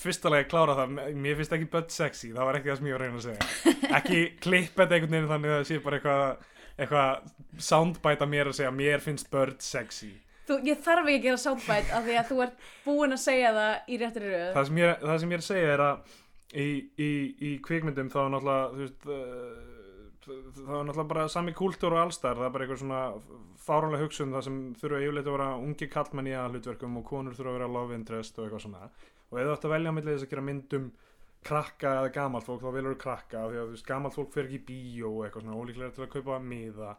[0.00, 0.92] fyrsta lagi klára það,
[1.24, 3.26] mér finnst ekki börn sexy, það var ekki það sem ég var að reyna að
[3.28, 8.30] segja Ekki klippa þetta einhvern veginn þannig að það sé bara eitthvað eitthvað soundbite að
[8.34, 10.12] mér að segja mér finnst börn sexy
[10.44, 13.52] Þú, ég þarf ekki að gera soundbite af því að þú ert búin að segja
[13.56, 14.48] það í réttri röð.
[14.56, 16.16] það sem, ég, það sem ég er að segja er að
[16.54, 16.66] í,
[17.00, 17.10] í,
[17.48, 19.74] í kvikmyndum þá er náttúrulega veist, uh,
[20.24, 22.38] það er náttúrulega bara sami kúltúr og allstar.
[22.38, 23.00] Það er bara eitthvað svona
[23.64, 27.52] fáránlega hugsun það sem þurfa yfirleitt að vera ungi kallmenn í aðhlutverkum og konur þurfa
[27.52, 28.92] að vera love interest og eitthvað svona.
[29.30, 30.92] Og ef þú ætti að velja milli þess að gera myndum
[31.44, 34.46] krakka eða gamalt fólk þá velur þú krakka því að þú veist gamalt fólk fer
[34.46, 36.94] ekki í bíó eitthvað svona ólíklega til að kaupa miða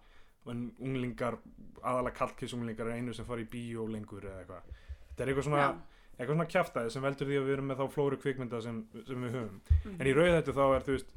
[0.51, 1.39] en unglingar,
[1.81, 4.67] aðalega kallkis unglingar er einu sem fara í bíó lengur eða eitthvað.
[5.07, 5.71] Þetta er eitthvað svona Já.
[6.15, 9.23] Eitthvað svona kjaftaði sem veldur því að við erum með þá flóru kvikmynda sem, sem
[9.27, 9.61] við höfum.
[9.83, 9.95] Mhm.
[9.99, 11.15] en í rauðhættu þá er þú veist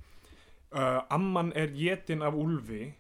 [0.73, 2.93] uh, amman er getin af úlfi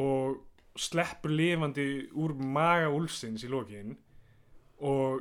[0.00, 0.38] og
[0.80, 3.96] sleppur lifandi úr maga úlfsins í lokin
[4.80, 5.20] og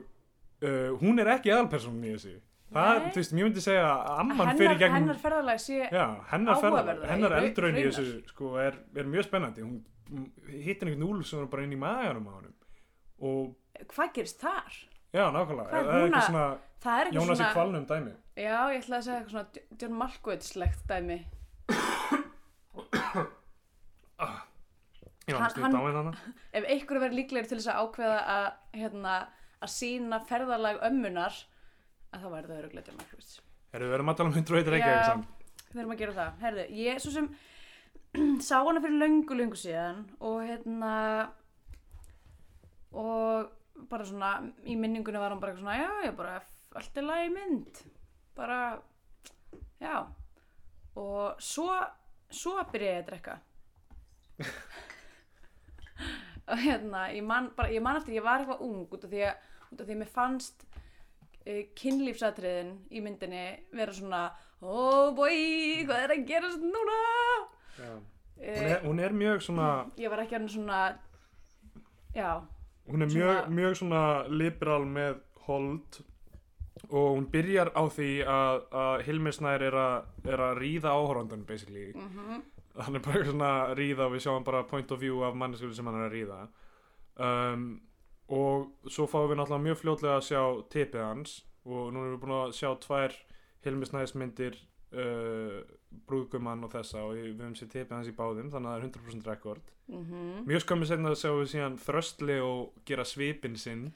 [0.63, 2.38] uh, hún er ekki aðalpersonin í þessu.
[2.69, 7.33] Það, þú veist, mér myndi segja að amman hennar, gegnum hennar ferðalag sé, já, hennar,
[7.39, 9.65] eldraun í þessu sko, er, er mjög spennandi.
[9.65, 12.53] Hún hittir einhvern úlf sem er bara inn í maganum á honum.
[13.25, 14.77] Og hvað gerist þar?
[15.13, 18.58] Já, nákvæmlega, það er eitthvað að- svona er eitthvað Jónas í svona, kvalnum dæmi já,
[18.74, 21.19] ég ætla að segja eitthvað svona John Malkovich-legt dæmi.
[25.30, 26.13] ég var að stýta á henn hana
[26.58, 28.48] Ef einhverju verður líklegir til þess að ákveða að,
[28.80, 29.15] hérna,
[29.62, 31.36] að sína ferðalag ömmunar,
[32.13, 33.34] að þá verður það öruglega John Malkovich.
[33.74, 35.10] Herru, við erum að tala um 101 Reykjavík Já.
[35.12, 35.28] samt.
[35.69, 36.32] Við erum að gera það.
[36.41, 37.28] Herðu, ég svo sem
[38.48, 40.93] sá hana fyrir löngu, löngu síðan og hérna
[42.98, 43.52] og
[43.89, 44.34] bara svona
[44.65, 46.39] í minningunni var hann bara svona já, ég bara
[46.76, 47.82] allt er lagi mynd.
[48.38, 48.60] Bara,
[49.82, 49.96] já.
[51.00, 51.70] Og svo
[52.30, 53.38] svo byrja ég að drekka.
[56.50, 59.26] Og hérna ég man, bara, ég man eftir, ég var eitthvað ung út af því
[59.28, 63.44] að, út af því að mér fannst uh, kynlífsatriðin í myndinni
[63.76, 64.22] vera svona
[64.65, 65.36] oh boy,
[65.86, 66.98] hvað er að gerast núna?
[67.78, 67.92] Já.
[67.92, 68.00] uh,
[68.39, 70.80] Hún, er, hún er mjög svona ég var ekki hann svona
[72.15, 72.32] já,
[72.89, 75.99] hún er Svona- mjög, mjög svona liberal með hold
[76.89, 81.91] og hún byrjar á því að, að Hilmi Snær er er að ríða áhorfandan basically.
[81.93, 82.41] Mhm.
[82.80, 85.73] Hann er bara svona að ríða og við sjáum bara point of view af manneskur
[85.75, 86.47] sem hann er að ríða.
[87.19, 87.82] Um,
[88.30, 91.34] og svo fáum við náttúrulega mjög fljótlega að sjá tipið hans
[91.65, 93.15] og nú erum við búin að sjá tvær
[93.65, 94.56] Hilmi Snæs myndir
[94.93, 95.60] uh,
[96.10, 98.88] brúðgumann og þessa og við höfum séð tipið hans í báðum þannig að það er
[98.89, 99.71] 100% rekord.
[99.89, 100.43] Mhm.
[100.49, 103.88] Mjög skömmu senna að sjáum við síðan þröstli og gera svipin sinn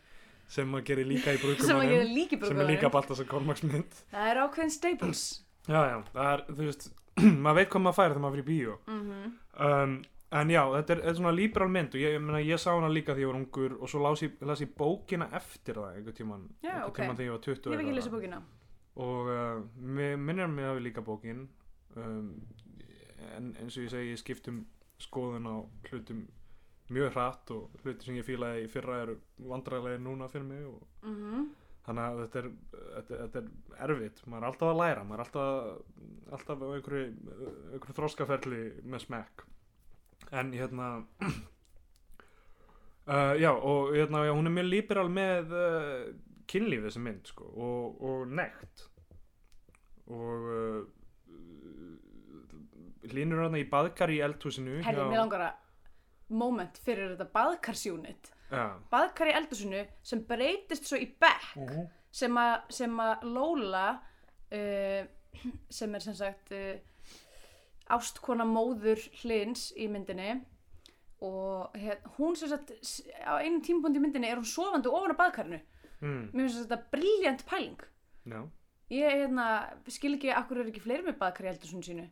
[0.54, 4.74] sem að gera líka í sem líki sem er líka Baltasar Kormaksmynd það er ákveðin
[4.74, 5.24] staples.
[5.68, 6.90] Já já, það er, þú veist
[7.46, 8.80] maður veit hvað maður fær þegar maður fyrir bíó.
[8.88, 9.38] Mhm.
[9.54, 10.02] Um,
[10.34, 12.88] En já, þetta er, er svona liberal mynd og ég, ég, meina, ég sá hana
[12.90, 16.18] líka því ég var ungur og svo las ég, las ég bókina eftir það einhvern
[16.18, 16.98] tíman, Já, einhvern ok.
[16.98, 18.40] tíman þegar ég var 20 Ég hef ekki lesið bókina.
[18.96, 21.48] Og uh, minnir mér hafi líka bókin
[21.96, 22.30] um,
[23.34, 24.64] en eins og ég segi ég skiptum
[25.02, 25.56] skoðun á
[25.90, 26.28] hlutum
[26.94, 30.88] mjög hratt og hluti sem ég fílaði í fyrra eru vandræðlega núna fyrir mig og
[31.04, 31.52] Mm
[31.84, 32.50] þannig að þetta er,
[32.82, 33.48] þetta, þetta er
[33.88, 34.22] erfitt.
[34.26, 35.48] Maður er alltaf að læra, maður er alltaf
[36.38, 37.08] alltaf einhverju,
[37.74, 38.62] einhverju þroskaferli
[38.94, 39.44] með smekk.
[40.40, 40.90] En hérna
[43.12, 46.06] uh, já og hérna, já, hún er mjög liberal með uh,
[46.50, 48.88] kynlíf þessi mynd sko, og, og nekt.
[50.14, 50.82] Og uh,
[53.14, 55.60] línur hérna í baðkar í eldhúsinu Herri, mér langar að
[56.34, 58.32] moment fyrir þetta baðkarsjúnit.
[58.52, 61.58] já, Baðkar í eldhúsinu sem breytist svo í bekk
[62.14, 63.86] sem að sem að Lola
[64.54, 65.04] uh,
[65.70, 66.76] sem er sem sagt uh,
[67.94, 70.38] ástkona móður hlins í myndinni
[71.24, 72.74] og hér, hún sem sagt
[73.24, 75.60] á einum tímapunkti í myndinni er hún sofandi ofan á baðkarinu
[76.04, 77.88] mm, mér finnst þetta briljant pæling
[78.30, 78.42] já
[78.94, 79.48] ég hérna,
[79.90, 82.10] skil ekki akkur er ekki fleiri með baðkar í eldhúsinu sínu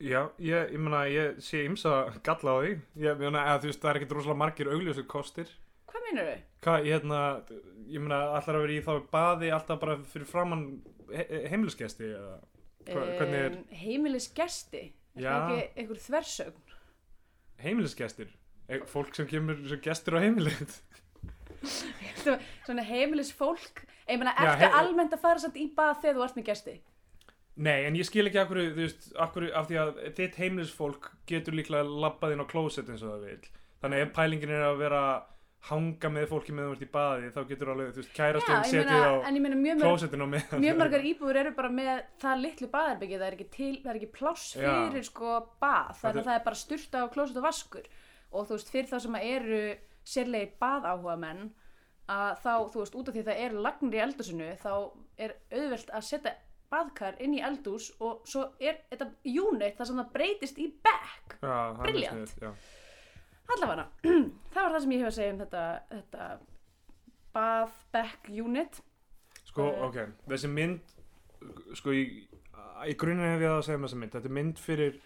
[0.00, 1.90] Já, ég, ég meina, ég sé ymsa
[2.24, 2.70] galla á því,
[3.04, 5.50] ég meina, eða þú veist, það er ekkert rosalega margir augljósir kostir.
[5.90, 6.38] hvað meinur þau?
[6.64, 7.18] Hvað, ég hérna,
[7.84, 10.64] ég meina, allar að vera í þá baði alltaf bara fyrir framann
[11.12, 12.38] he heimilisgesti, eða,
[12.88, 15.30] hva, hvernig er heimilisgesti er Já.
[15.34, 16.76] það ekki einhver þversögn
[17.60, 18.32] heimilisgestir?
[18.70, 20.78] E fólk sem kemur sem gestur á heimilið?
[22.66, 26.38] svona heimilisfólk ég meina, Já, ertu almennt að fara satt í bað þegar þú ert
[26.40, 26.76] með gesti
[27.60, 31.56] Nei, en ég skil ekki akkur, þú veist, akkur, af því að þitt heimilisfólk getur
[31.58, 33.50] líklega labbað inn á klósett eins og það vil.
[33.82, 35.00] Þannig ef pælingin er að vera
[35.68, 39.04] hanga með fólki með þú ert í baði, þá getur alveg, þú veist, ég setið
[39.04, 39.12] á
[39.84, 40.62] klósettinu á meðan.
[40.64, 41.90] mjög margar íbúður eru bara með
[42.22, 46.22] það litlu baðherbyggi, það er ekki til, það er ekki pláss fyrir sko bað, þannig
[46.22, 47.90] að það er bara styrta á klósett og vaskur
[48.30, 49.28] og þú veist, fyrir þá sem að
[50.10, 51.42] eru sérlegir baðáhuga menn
[52.10, 54.72] að þá, þú veist, út af því að það eru lagnir í eldhúsinu, þá
[55.22, 56.32] er auðvelt að setja
[56.70, 60.68] baðkar inn í eldhús og svo er þetta unit þar sem það breytist í
[61.78, 62.34] er Brilliant.
[62.34, 62.52] sniðugt, já.
[63.54, 63.86] allavega,
[64.54, 66.28] það var það sem ég hef að segja um þetta, þetta
[67.34, 68.80] bath back unit
[69.50, 69.80] Sko, Eh.
[69.82, 69.96] ok,
[70.30, 70.92] þessi mynd
[71.74, 72.04] sko, í,
[72.86, 75.00] í grunninn hef ég að segja um þessa mynd þetta er mynd fyrir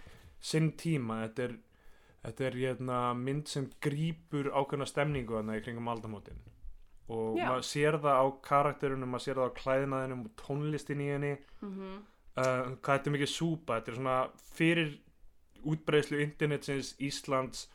[0.45, 1.55] sinn tíma þetta er,
[2.25, 6.41] þetta er hérna, mynd sem grípur ákveðna stemningu þarna í kringum aldamótin
[7.09, 7.45] og Já.
[7.51, 11.71] maður sér það á karakterunum maður sér það á klæðinaðinum og tónlistin í henni mm
[11.75, 11.99] -hmm.
[12.41, 14.19] uh, hvað þetta er mikið súpa þetta er svona
[14.55, 14.95] fyrir
[15.65, 17.69] útbreyslu internetsins Íslands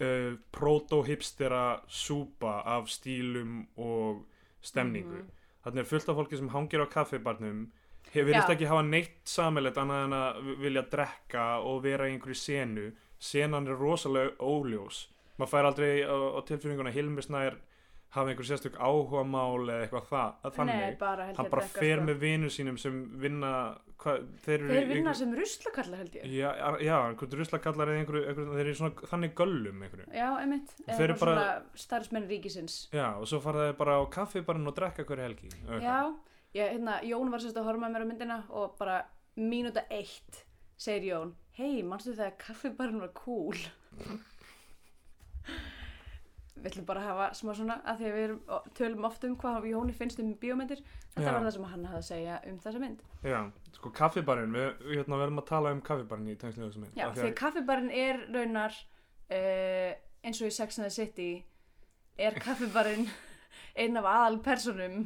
[0.00, 4.26] uh, proto-hipstera súpa af stílum og
[4.60, 5.30] stemningu Mhm.
[5.64, 7.70] þannig er fullt af fólki sem hangir á kaffibarnum
[8.12, 8.42] hefur Já.
[8.50, 13.66] ekki hafa neitt samilegt annað en að vilja drekka og vera í einhverju senu senan
[13.68, 15.06] er rosalega óljós.
[15.38, 17.56] Maður fær aldrei á, á tilfinninguna Hilmi Snær
[18.14, 20.78] hafa einhver sérstök áhuga mál eða eitthvað það, að þannig.
[20.80, 22.04] Nei, bara hann bara fer sko.
[22.08, 23.50] með vinnu sínum sem vinna
[24.00, 24.14] hva,
[24.46, 26.24] þeir, Þeir vinna einhver- sem ruslakallar held ég.
[26.32, 26.48] Já,
[26.80, 26.96] já,
[27.36, 30.06] ruslakallar eða einhverju, einhverju þeir eru svona þannig göllum einhverju.
[30.16, 30.72] Já, einmitt.
[30.88, 32.78] Þeir eru bara starfsmenn ríkisins.
[32.96, 35.82] Já, og svo fara þeir bara á kaffibarinn og drekka hverju helgi eitthvað.
[35.82, 35.98] Já,
[36.54, 39.02] ég, hérna, Jón var sérst að horfa með mér á myndina og bara
[39.36, 40.44] mínúta eitt
[40.78, 43.56] segir Jón Hei, manstu þegar kaffibarinn var cool?
[46.58, 48.38] Við ætlum bara að hafa smá svona að því að við erum,
[48.78, 50.80] tölum oft um hvað Jóni finnst um bíómyndir
[51.14, 51.34] Þetta Já.
[51.34, 53.00] var það sem hann hafði að segja um þessa mynd.
[53.26, 53.38] Já,
[53.74, 57.24] sko kaffibarinn við hérna, verðum að tala um kaffibarinn í tengslu þessu mynd Já, því
[57.26, 59.92] að- kaffibarinn er raunar uh,
[60.22, 61.30] eins og í Sex and the City
[62.18, 63.06] er kaffibarinn
[63.78, 65.00] einn af aðal personum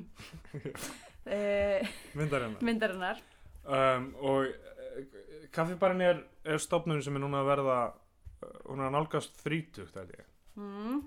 [0.52, 2.60] uh, myndarinnar.
[2.64, 3.22] Myndarinnar
[3.64, 8.88] um, og uh, kaffibarinn er, er stofnun sem er núna að verða uh, hún er
[8.88, 10.28] að nálgast þrítugt held ég.
[10.58, 11.02] Mm.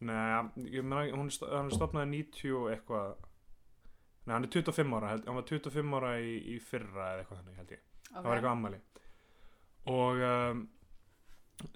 [0.00, 3.14] Meina, hún er sto- hann er stopnaði 90 og eitthvað.
[4.26, 7.40] Nei, hann er 25 ára, held, hann var 25 ára í, í fyrra eða eitthvað
[7.40, 7.82] þannig, held ég.
[8.10, 8.80] Það var eitthvað ammali
[9.90, 10.62] Og um,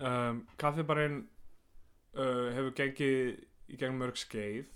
[0.05, 1.19] um, kaffibarinn
[2.15, 3.31] uh, hefur gengið
[3.73, 4.69] í gegnum mörg skeið.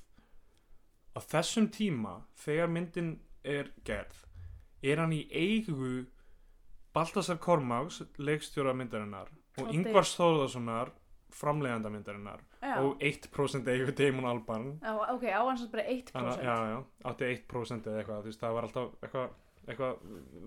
[1.12, 3.12] Á þessum tíma, þegar myndin
[3.44, 4.24] er gerð
[4.86, 6.06] Er hann í eigu
[6.98, 10.92] Baltasar Kormáks, leikstjóra myndarinnar Og Ingvars Þóðarssonar,
[11.34, 14.70] framleiðanda myndarinnar Já, og 1% eigu Damon Albarn.
[14.82, 16.78] Já ok, á hans bara 1% Þannig, að- já, já,
[17.12, 19.28] átti 1% eða eitthvað það var alltaf eitthvað,
[19.68, 19.96] eitthvað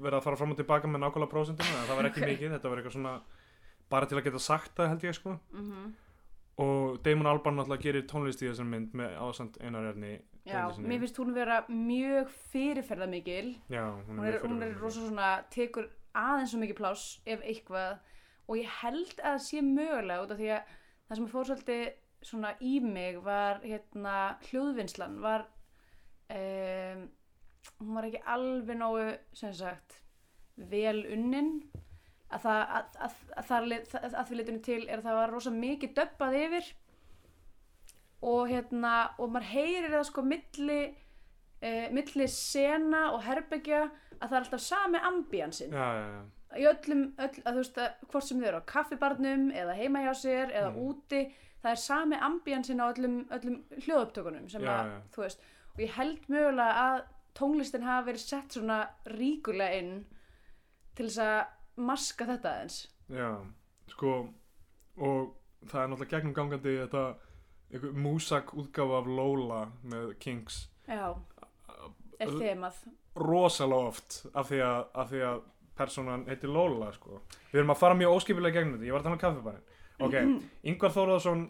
[0.05, 2.31] verið að fara fram og tilbaka með nákvæmlega prósentinu en það var ekki Ok.
[2.31, 3.15] mikið, þetta var eitthvað svona
[3.91, 5.39] bara til að geta sagt það held ég sko.
[5.51, 5.91] Mm
[6.61, 11.03] og Damon Albarn náttúrulega gerir tónlist í þessum mynd með ásand einar erni Já, mér
[11.03, 15.29] finnst hún vera mjög fyrirferða mikil já, hún hún er, er, hún er rosa svona,
[15.53, 15.87] tekur
[16.17, 17.99] aðeins svo mikið pláss ef eitthvað
[18.47, 20.75] og ég held að það sé mögulega út af því að
[21.07, 21.83] það sem fór svolítið
[22.21, 24.15] svona í mig var hérna
[24.49, 25.47] hljóðvinnslan var
[26.31, 27.07] um,
[27.81, 30.01] hún var ekki alveg nógu sem sagt
[30.71, 31.55] vel unnin.
[32.31, 35.95] Að það að, að, að, að, því leitinu til er að það var rosa mikið
[35.97, 36.69] döbbað yfir
[38.31, 40.77] og hérna og maður heyrir það sko milli
[41.63, 43.81] uh, milli sena og herbyggja
[44.21, 45.71] að það er alltaf sami ambíansinn.
[45.73, 46.21] Já, já, já.
[46.61, 50.01] í öllum, öll, að þú veist að hvort sem þau eru á kaffibarnum eða heima
[50.03, 50.81] hjá sér eða Mm.
[50.89, 51.21] úti,
[51.63, 55.39] það er sami ambíansinn á öllum, öllum hljóðupptökunum sem að, þú veist
[55.71, 57.03] og ég held mögulega að
[57.39, 60.05] tónlistin hafa verið sett svona ríkulega inn
[60.95, 63.29] til þess að maska þetta eins Já,
[63.87, 64.11] sko
[64.97, 65.35] og
[65.71, 67.05] það er náttúrulega gegnum gangandi þetta
[67.95, 71.15] músak útgáfa af Lola með Kings já,
[72.21, 72.81] er þemað.
[73.15, 75.41] rosalega oft af því að, af því að
[75.81, 77.21] personan heitir Lola sko.
[77.51, 78.87] við erum að fara mjög óskipilega gegnum þetta.
[78.87, 79.77] Ég var að tala um kaffibarinn.
[80.01, 80.17] Ok,
[80.71, 81.45] Ingvar Þórðarsson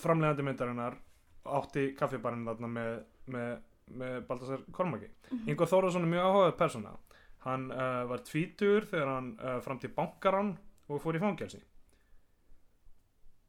[0.00, 0.98] framlegandi myndarinnar
[1.44, 2.94] átti kaffibarinn þarna með,
[3.34, 3.52] með,
[4.00, 5.10] með Baltasar Kormaki.
[5.44, 6.96] Ingvar Þórðarsson er mjög áhugaður persóna.
[7.44, 10.54] Hann uh, var tvítur þegar hann uh, fram til bankarann
[10.88, 11.60] og fór í fangelsi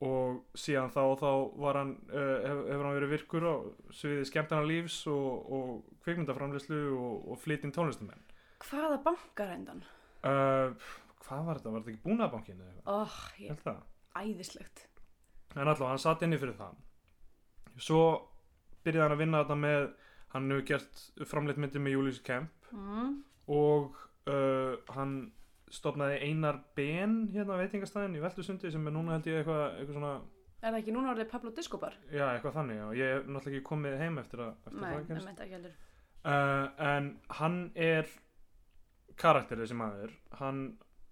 [0.03, 1.29] og síðan þá þá
[1.63, 3.55] var hann uh, hef, hefur hann verið virkur á
[3.95, 8.25] sviði skemmtana lífs og, og kvikmyndaframleyslu og, og flytinn tónlistumenn
[8.65, 9.83] hvaða bankar hendan?
[10.25, 10.73] uh,
[11.25, 13.83] hvað var þetta, var þetta ekki eitthvað, Oh, ég held það.
[14.15, 14.85] Æðislegt.
[15.55, 16.75] En allavega hann satt inni fyrir það.
[17.81, 18.01] Svo
[18.85, 19.87] byrjaði hann að vinna þetta með
[20.35, 23.11] hann hefur gert framleitt myndi með Julius Kemp mm.
[23.55, 23.95] og
[24.29, 25.15] uh, hann
[25.73, 29.97] stopnaði Einar Ben hérna á veitingastæðin í Veldusundi sem er núna held ég eitthvað, eitthvað
[29.99, 30.13] svona
[30.65, 31.97] er það ekki núna orðið Pablo Discobar?
[32.09, 34.95] já eitthvað þannig og ég hef náttúrulega ekki komið heim eftir að eftir nei, að
[34.95, 35.73] það það gerst meinti ekki
[36.25, 38.13] uh, en hann er
[39.19, 40.13] karakter þessi maður.
[40.39, 40.61] Hann,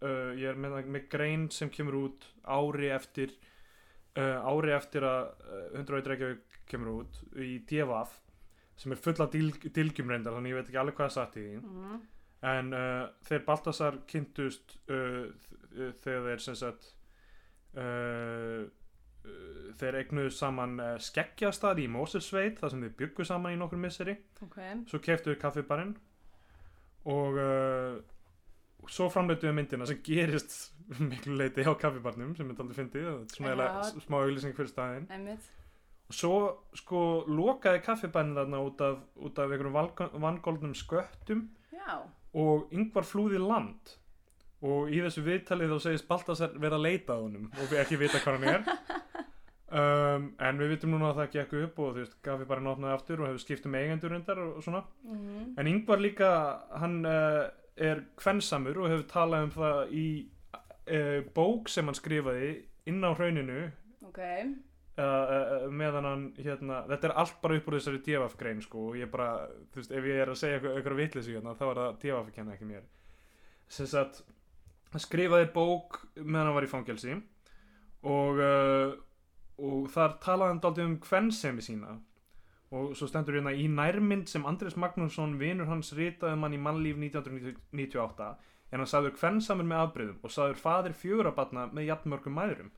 [0.03, 3.35] uh, ég er með, með grein sem kemur út ári eftir
[4.17, 8.19] uh, ári eftir að uh, 101 Reykjavík kemur út í DFF
[8.79, 11.37] sem er full af dil, dilgjum reyndar þannig ég veit ekki alveg hvað það satt
[11.37, 11.61] í því.
[11.61, 12.01] Mm.
[12.43, 15.29] En uh, þeir Baltasar kynntust uh,
[15.71, 16.89] þ- þegar þeir sem sagt
[17.79, 23.59] uh, uh, þeir eignuðu saman uh, skeggjastað í Moselsveit þar sem þeir byggu saman í
[23.61, 24.17] nokkur misseri.
[24.45, 24.57] Ok,
[24.91, 25.95] svo keftu við kaffibarinn
[27.13, 27.97] og uh,
[28.91, 30.53] svo framleituðu myndina sem gerist
[31.09, 35.07] miklu leiti á kaffibarnum sem er aldrei þetta er svona smá auglýsing fyrir staðinn.
[35.15, 35.49] Einmitt.
[36.11, 36.33] Og svo
[36.75, 36.99] sko
[37.31, 41.45] lokaði kaffibarinn þarna út af, út af einhverjum vangóldnum sköttum.
[41.71, 42.01] Já,
[42.33, 43.97] og yngvar flúði land.
[44.63, 47.99] Og í þessu viðtalið þá segist Baltasar vera að leita að honum og við ekki
[47.99, 48.67] vita hvað hann er.
[49.73, 52.93] Um, en við vitum núna að það gekk upp og þú veist, gaf bara náttúrulega
[52.93, 54.83] aftur og hefur skipt um eigendur undar og, og svona.
[55.01, 55.47] Mm.
[55.57, 56.29] en yngvar líka,
[56.77, 57.47] hann uh,
[57.81, 60.05] er kvensamur og hefur talað um það í
[60.93, 62.51] uh, bók sem hann skrifaði
[62.85, 63.63] inn á hrauninu.
[64.11, 64.21] Ok
[64.97, 68.89] uh, uh, meðan hann hérna, þetta er allt bara upp úr þessari DFF grein sko
[68.91, 71.81] og ég bara, þú veist, ef ég er að segja eitthvað, vitleysu hérna, þá er
[71.81, 72.85] það DFF að kenna ekki mér.
[73.71, 74.23] Sem sagt
[75.01, 77.17] skrifaði bók meðan hann var í fangelsi
[78.05, 78.93] og uh,
[79.63, 81.97] og þar talaði hann dálítið um kvensemi sína.
[82.73, 86.97] Og svo stendur hérna í nærmynd sem Andrés Magnússon vinur hans ritaði mann í mannlíf
[86.97, 88.31] 1998
[88.73, 92.71] en hann sagður kvensamur með afbreyðum og sagður fadir fjögurabatna með jafnmörgum mæðurum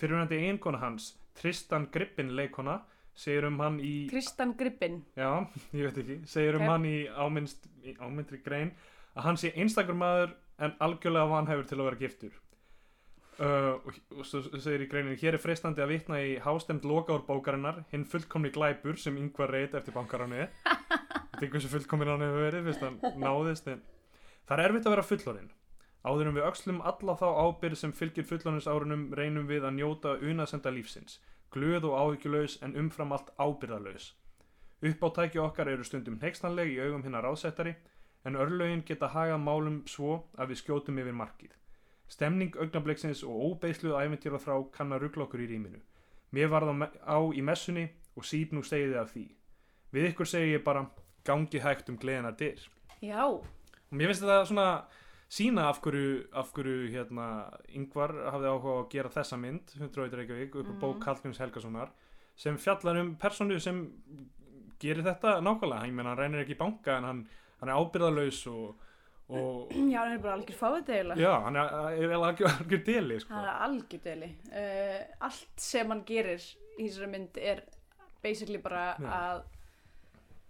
[0.00, 2.80] fyrirvændi eiginkona hans Tristan Grippin leikona
[3.14, 5.02] segir um hann í Kristan Grippin.
[5.16, 6.70] Já, ég veit ekki, segir um Ok.
[6.72, 8.72] hann í, áminnst, í ámyndri grein
[9.14, 12.34] að hann sé einstakur maður en algjörlega vanhæfur til að vera giftur.
[13.34, 17.80] Uh, og, svo segir í greinin hér er freistandi að vitna í hástemt lokaður bókarinnar
[17.90, 20.44] hinn fullkomni glæpur sem yngvar reit eftir bankaráni
[21.34, 23.82] þetta er hversu fullkomin hann hefur verið fyrst hann náðist en
[24.46, 25.50] það er erfitt að vera fullorinn
[26.04, 30.18] áður en við öxlum alla þá ábyrð sem fylgir fullorins árunum reynum við að njóta
[30.20, 31.20] unasenda lífsins
[31.54, 34.12] glöð og áhyggjulaus en umfram allt ábyrðalaus
[34.84, 37.74] uppátæki okkar eru stundum hneikslanleg í augum hinnar ráðsettari
[38.28, 41.52] en örlögin geta hagað málum svo að við skjótum yfir markið.
[42.08, 45.80] Stemning augnabliksins og óbeisluð æventýra þrá kann að ruggla okkur í rýminu
[46.34, 47.84] mér var það á í messunni
[48.18, 49.24] og síp nú segiði af því.
[49.94, 50.88] Við ykkur segi ég bara
[51.24, 52.58] gangi hægt um gleðina dyr.
[53.00, 54.68] Já, og mér finnst þetta svona
[55.34, 57.26] sína af hverju, af hverju hérna,
[57.74, 60.80] yngvar hafði áhuga að gera þessa mynd 101 Reykjavík upp á Mhm.
[60.82, 61.90] bók Hallgríms Helgasonar
[62.36, 63.80] sem fjallar um personu sem
[64.82, 67.28] gerir þetta nákvæmlega hann, hann reynir ekki í banka en hann,
[67.60, 68.74] hann er ábyrðalaus og,
[69.28, 73.34] og já, hann er bara algjör fáið já, hann er, er algjör, algjör deli sko.
[73.34, 76.42] hann er algjörðeli uh, allt sem hann gerir
[76.78, 77.62] í þessari mynd er
[78.22, 79.08] basically bara Já.
[79.10, 79.42] að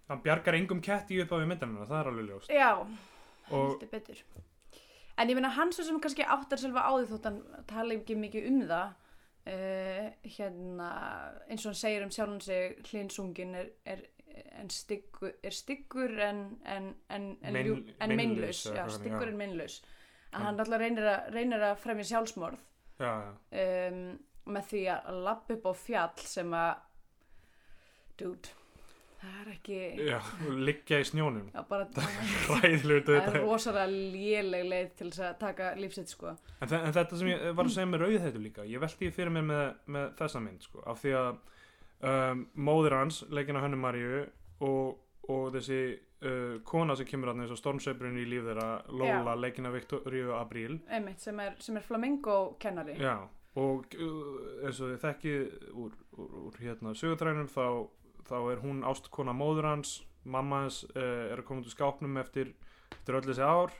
[0.09, 3.91] hann bjargar engum ketti upp á við myndanina, það er alveg ljóst já, og heldur
[3.91, 4.21] betur
[5.17, 8.17] En ég meina hann svo sem kannski áttar selva á því þótt hann tala ekki
[8.19, 8.89] mikið um það
[9.53, 10.89] uh, hérna
[11.47, 14.01] eins og hann segir um sjálfan sig hlinsungin er, er,
[14.59, 17.53] en styggur, er styggur en, en, en, en,
[18.01, 19.79] þannig, styggur en meinlaus.
[20.33, 22.59] Að Hann- alltaf reynir að, reynir að fremja sjálfsmorð.
[22.99, 23.31] Já, já,
[23.63, 24.01] um,
[24.55, 26.73] með því að lappa upp á fjall sem að
[28.19, 28.51] dude,
[29.25, 30.17] það er ekki já,
[30.69, 31.49] liggja í snjónum.
[31.53, 36.35] Já, bara það er rosalega léleg leið til þess að taka lífsitt sko.
[36.61, 39.35] En, en þetta sem ég var að segja með rauð þetta líka ég velti fyrir
[39.35, 39.67] mér með,
[39.97, 41.31] með þessa mynd sko, af því að
[42.05, 44.25] um, móðir hans, leikina Hönnu Maríu
[44.65, 44.99] og,
[45.31, 49.71] og þessi uh, kona sem kemur að eins og stormsveipurinn í líf þeirra Lola, leikina
[49.73, 53.17] Viktoríu Abríl einmitt, sem er, sem er flamingo kennari Já,
[53.61, 57.67] og uh, eins og þið þekkið úr, úr, úr hérna sögutrænum þá,
[58.29, 62.17] þá er hún ástkona móður hans, mamma hans uh, er að koma út úr skápnum
[62.21, 62.53] eftir,
[62.97, 63.73] eftir öll þessi ár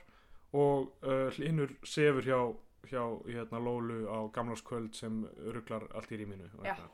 [0.56, 2.40] og uh, hlinur sefur hjá,
[2.90, 6.74] hjá hérna, Lólu á gamlarskvöld sem rugglar allt í rýminu og Já.
[6.74, 6.92] eitthvað.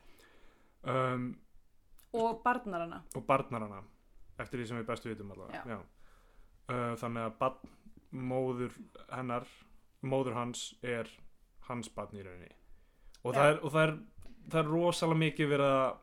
[0.95, 1.27] um,
[2.13, 3.83] og barnar hana og barnar hana
[4.41, 5.83] eftir því sem við bestu vitum allavega Já.
[6.73, 7.75] Uh, þannig að barn,
[8.13, 8.79] móður
[9.11, 9.47] hennar
[10.03, 11.11] móður hans er
[11.69, 12.51] hans barn í rauninni
[13.23, 13.37] og, Já.
[13.37, 13.95] það er, og það, er,
[14.49, 16.01] það er rosalega mikið verið að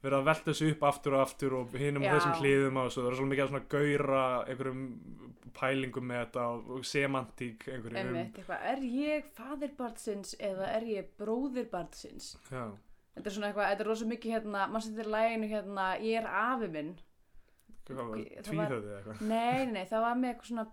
[0.00, 3.00] verið að velta þessu upp aftur og aftur og hinum og þessum hliðum á þessu.
[3.00, 4.84] Það er svolítið mikið að svona gaura einhverjum
[5.60, 11.12] pælingum með þetta og, og semantík einhverjum um- er ég fadir barnsins eða er ég
[11.20, 12.32] bróðir barnsins?
[12.48, 12.64] Já,
[13.16, 16.30] þetta er svona eitthvað, þetta er rosa mikið hérna maður setur læginu hérna, ég er
[16.40, 16.96] afi minn.
[17.90, 19.22] Eða eitthvað?
[19.26, 20.66] Nei, nei, það var með eitthvað svona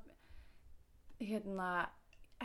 [1.17, 1.69] hérna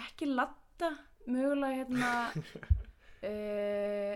[0.02, 0.94] ekki latta,
[1.28, 2.12] mögulega hérna
[3.28, 4.14] uh,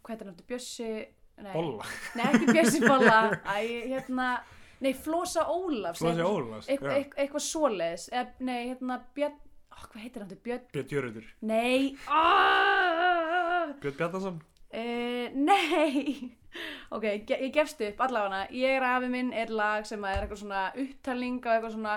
[0.00, 0.92] hvað heitir hann aftur, Bjössi
[1.42, 1.86] nei, bolla,
[2.18, 3.16] nei, ekki Bjössi Bolla.
[3.54, 3.56] Æ,
[3.92, 4.28] hérna,
[4.82, 8.06] nei, Flosa Ólafs þessi eitthvað- ólast eitthvað, eitthvað, eitthvað svoleiðis.
[8.12, 9.36] Eða, nei, hérna, Björn
[9.72, 11.96] oh, hvað heitir hann, Björn, Björn Jörður nei.
[12.06, 14.40] Aaaah Björn Bjarnason.
[14.72, 15.92] Uh, nei.
[16.92, 18.42] Ok, ég, ég gefst upp allavega.
[18.52, 21.94] Ég er afi minn er lag sem er eitthvað svona upptalning og eitthvað svona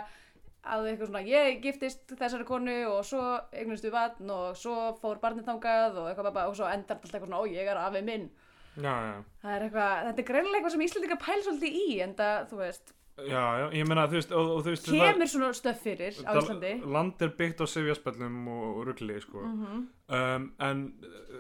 [0.66, 3.22] að eitthvað svona ég giftist þessari konu og svo
[3.54, 7.12] eignumst við vatn og svo fór barnið þangað og eitthvað bara og svo endar alltaf
[7.12, 8.30] eitthvað svona ó ég er afi minn
[8.76, 9.16] já, já.
[9.46, 12.62] Það er eitthvað, þetta er greinilega eitthvað sem Íslandika pæl svolítið í en það, þú
[12.66, 16.18] veist, Já, já, ég meina þú veist, og, og þú veist kemur svona stöf fyrir
[16.20, 16.72] á það- Íslandi.
[16.92, 19.40] Land er byggt á sifjaspellum og, ruggli, sko.
[19.40, 20.82] Mm um, En,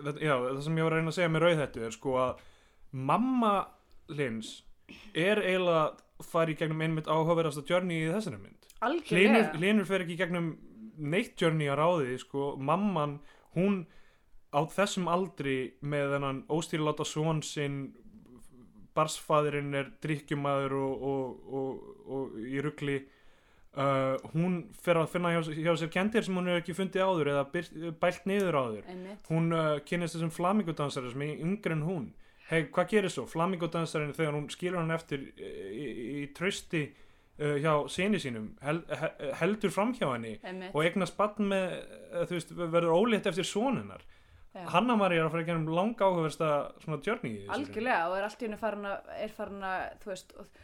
[0.05, 2.39] þetta, já, það sem ég var að reyna að segja með rauðhettu er sko að
[2.95, 3.51] Mamma
[4.07, 4.53] Lins
[5.13, 5.81] er eiginlega
[6.21, 8.69] að fara í gegnum einmitt áhugaverðasta journey í þessari mynd.
[8.86, 9.51] Algjörlega.
[9.59, 10.49] Hlinur fer ekki í gegnum
[10.97, 13.19] neitt journey að ráði, sko Mamman,
[13.57, 13.81] hún
[14.56, 17.80] á þessum aldri með þennan óstýriláta svon sinn
[18.95, 21.86] barsfæðurinn er drikkjumadur og, og, og,
[22.16, 22.97] og í ruggli
[23.76, 27.32] uh, hún fer að finna hjá, hjá sér kendir sem hún hefur ekki fundið áður
[27.34, 31.88] eða byrt, bælt niður áður einmitt, hún uh, kynist þessum flamingodansari sem er yngri en
[31.88, 32.14] hún.
[32.45, 33.24] Hei, hvað gerir svo?
[33.26, 35.86] Flamingodansarin þegar hún skilur hann eftir í, í,
[36.22, 36.84] í trösti
[37.41, 39.10] uh, hjá sinni sínum hel, he,
[39.41, 40.72] heldur fram hjá henni einmitt.
[40.72, 44.06] og eignast bann með uh, veist, verður ólétt eftir sonunar
[44.56, 44.64] Já.
[44.72, 46.49] Hanna-María er að fara að gera langa áhugaversta
[46.84, 47.56] svona journey í þessu.
[47.58, 50.62] algjörlega og er allt í hennu farin að farin að þú veist, og,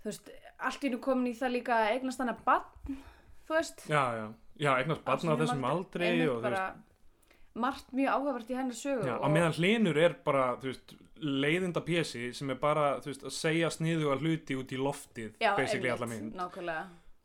[0.00, 0.30] þú veist
[0.70, 2.96] allt í hennu komin í það líka eignast hann að bann
[3.44, 4.24] þú veist Já, já,
[4.56, 6.64] já, eignast barn á þessum aldri og þú bara
[7.54, 11.82] margt mjög áhugavert í hennar sögu Já, og, meðan hlinur er bara, þú veist, leiðinda
[11.86, 15.52] pjesi sem er bara, þú veist, að segja sniðu að hluti út í loftið, já,
[15.60, 16.40] basically alla einmitt, mynd.
[16.40, 16.84] nákvæmlega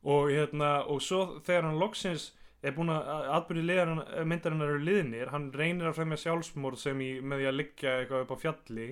[0.10, 2.30] Og hérna, og svo þegar hann loksins
[2.62, 3.86] er búin að atbyrði
[4.28, 8.26] myndarinnar eru liðnir, hann reynir að fremja sjálfsmórð sem í, með því að liggja eitthvað
[8.26, 8.88] upp á fjalli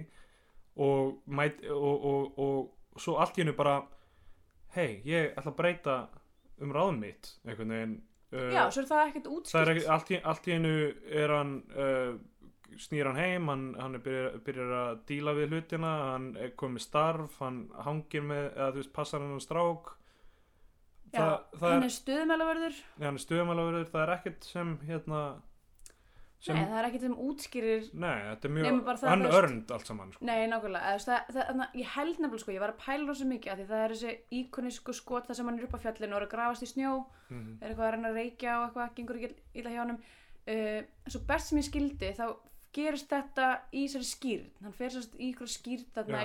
[0.88, 3.82] og, mæt, og, og, og, svo allt í hennu bara,
[4.78, 5.98] hei, ég ætla að breyta
[6.64, 8.00] um ráðum mitt, einhvern veginn.
[8.32, 9.30] uh, já, svo er það ekkert
[9.62, 10.74] er ekki, allt, allt í einu
[11.24, 12.16] er hann uh,
[12.78, 16.88] snýr hann heim hann, hann er byrjar, byrjar að díla við hlutina hann er komið
[16.88, 19.97] starf hann hangir með, eða þú veist, passar hann á strák
[21.12, 24.74] já, það, það hann er, er stöðumælaverður ja, hann er stöðumælaverður það er ekkert sem
[24.88, 25.22] hérna
[26.38, 29.72] sem, nei, það er ekkert sem útskýrir nei, þetta er mjög það, hann veist- örnd
[29.74, 30.26] allt saman sko.
[30.28, 33.54] Nei, nákvæmlega, það, það, það, ég held nefnilega sko, ég var að pæla rosa mikið
[33.54, 36.20] af því það er þessi íkonísku skot þar sem hann er upp á fjallinu og
[36.20, 36.94] er að grafast í snjó,
[37.32, 40.00] mm er eitthvað að reyna að reykja og eitthvað, gengur ekki illa hjá honum.
[40.48, 42.28] Uh, svo best sem ég skildi þá
[42.78, 46.22] gerist þetta í þessari skýrn, hann fer sérst í ykkur skýrn þarna,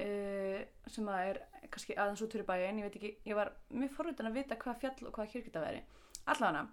[0.00, 1.40] uh, sem að er
[1.72, 4.80] kannski aðeins út fyrir bæinn, ég veit ekki, ég var mjög forvitin að vita hvað
[4.82, 5.82] fjall og hvað kirkju þetta veri.
[6.34, 6.64] Allavega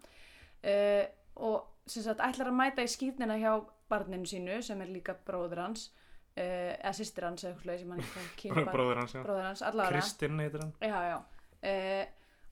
[0.71, 1.05] uh,
[1.41, 3.51] og sem sagt ætlar að mæta í skýrnina hjá
[3.91, 8.25] barninu sínu sem er líka bróður hans uh, eða sýstir hans eða eitthvað sem hann
[8.25, 10.73] ekki bróður hans, hans, allavega Kristinn heitir hann.
[10.83, 11.19] Já, já.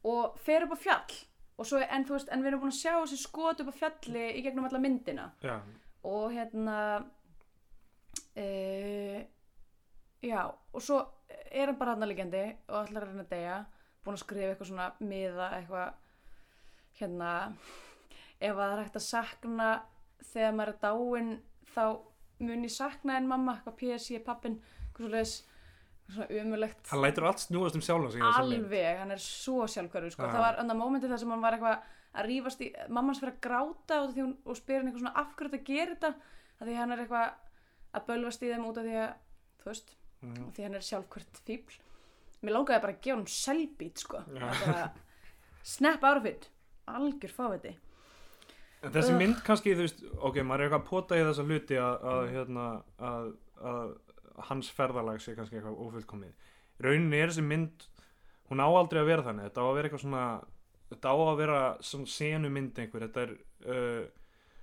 [0.10, 1.20] Og fer upp á fjall.
[1.60, 3.80] Og svo, en þú veist, en við erum búin að sjá þessi skot upp á
[3.82, 5.26] fjalli í gegnum alla myndina.
[5.44, 5.58] Já,
[6.08, 6.78] og hérna
[8.36, 9.26] e,
[10.26, 11.00] já, og svo
[11.30, 13.58] er hann bara hann að liggjandi og ætlar að reyna að deyja
[14.06, 15.94] búin að skrifa eitthvað svona miða eitthvað
[17.00, 17.34] hérna
[18.40, 19.70] ef að það er hægt að sakna
[20.32, 21.32] þegar maður er dáinn
[21.74, 21.84] þá
[22.40, 25.36] mun ég sakna en mamma eitthvað PSG pappin eitthvað svo leis
[26.10, 27.84] svona umulegt hann lætur allt snúast um
[28.24, 28.40] mynd.
[28.42, 30.26] alveg, hann er svo sjálfhverfur sko.
[30.26, 33.36] Það var annar mómenti þar sem hann var eitthvað að rífast í, mamma hans fyrir
[33.36, 36.78] að gráta því hún, og spyr hann eitthvað svona af hverju þetta gerir þetta því
[36.80, 37.28] hann er eitthvað
[38.00, 39.12] að bölvast í þeim út af því að
[39.60, 40.48] þú veist, Mhm.
[40.48, 41.80] af því hann er sjálfhvert fíbl
[42.44, 44.22] mér langaði bara að gefa hann selbít sko,
[45.64, 46.50] snap outfit,
[46.88, 47.76] algjör fáviti.
[48.80, 49.20] En þessi Ugh.
[49.20, 52.22] mynd kannski, þú veist, ok, maður er eitthvað að pota í þessa hluti að, að,
[52.32, 52.68] hérna,
[53.10, 53.32] að,
[53.72, 53.90] að
[54.50, 56.54] hans ferðalag sé kannski eitthvað ófullkomið.
[56.80, 57.90] Rauninni er þessi mynd,
[58.48, 60.24] hún á aldrei að vera þannig, þetta á að vera eitthvað svona,
[60.94, 61.60] þetta á að vera
[61.90, 63.34] svona senu mynd einhver, þetta er,
[63.68, 64.06] uh,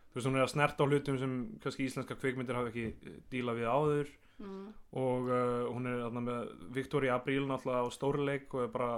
[0.09, 3.19] þú veist, hún er að snerta á hlutum sem kannski íslenska kvikmyndir hafa ekki eh,
[3.29, 4.67] dílað við áður mm.
[5.01, 8.91] og uh, hún er þarna með Victoria Abril náttúrulega á stórleik og er bara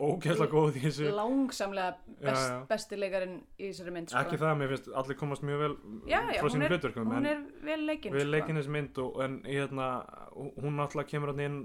[0.00, 1.10] ógeðslega góð í þessu.
[1.16, 2.60] langsamlega best, Já, já.
[2.70, 4.22] besti leikarinn í þessari mynd sko.
[4.22, 5.74] Ekki það, mér finnst allir komast mjög vel
[6.10, 7.12] Já, frá sínum hlutverkum.
[7.16, 8.30] hún er vel leikinn við sko.
[8.36, 9.90] leikin þessi mynd og, en hérna,
[10.36, 11.60] hún náttúrulega kemur hann inn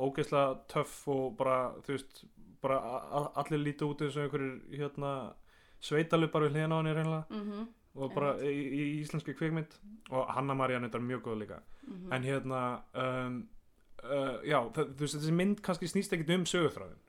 [0.00, 2.24] ógeðslega töff og bara, þú veist
[2.62, 2.78] bara
[3.40, 5.12] allir líti út eins og einhverjir hérna,
[5.80, 9.74] sveitalupar við hliðina á henni reynilega Mhm, og bara í, í íslenski kvikmynd.
[10.10, 11.62] Og Hanna María er mjög góð líka.
[11.90, 12.12] Mhm.
[12.12, 13.48] en hérna um,
[14.04, 17.00] uh, já, það, þú veist, þessi mynd kannski snýst ekkit um sögurþráðin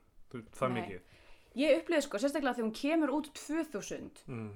[0.56, 0.76] það Nei.
[0.80, 1.18] mikið.
[1.60, 4.50] Ég upplýði sko, sérstaklega þegar hún kemur út 2000, mm,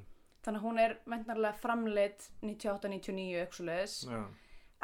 [0.46, 4.22] þannig að hún er ventnarlega framleitt 98-99 eitthvað svo leiðis, já,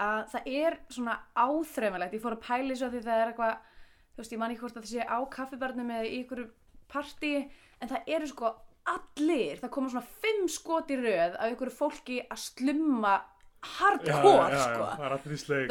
[0.06, 3.70] að það er svona áþreifalegt, ég fór að pæli svo því það er eitthvað,
[4.12, 6.44] þú veist, ég man ekki hvort að það sé á kaffibarnum eða í ykkur
[6.92, 7.32] partí,
[7.80, 8.52] en það eru sko
[8.90, 13.18] allir, það koma svona fimm skot í röð af ykkur fólki að slumma
[13.62, 14.88] hardcore, sko.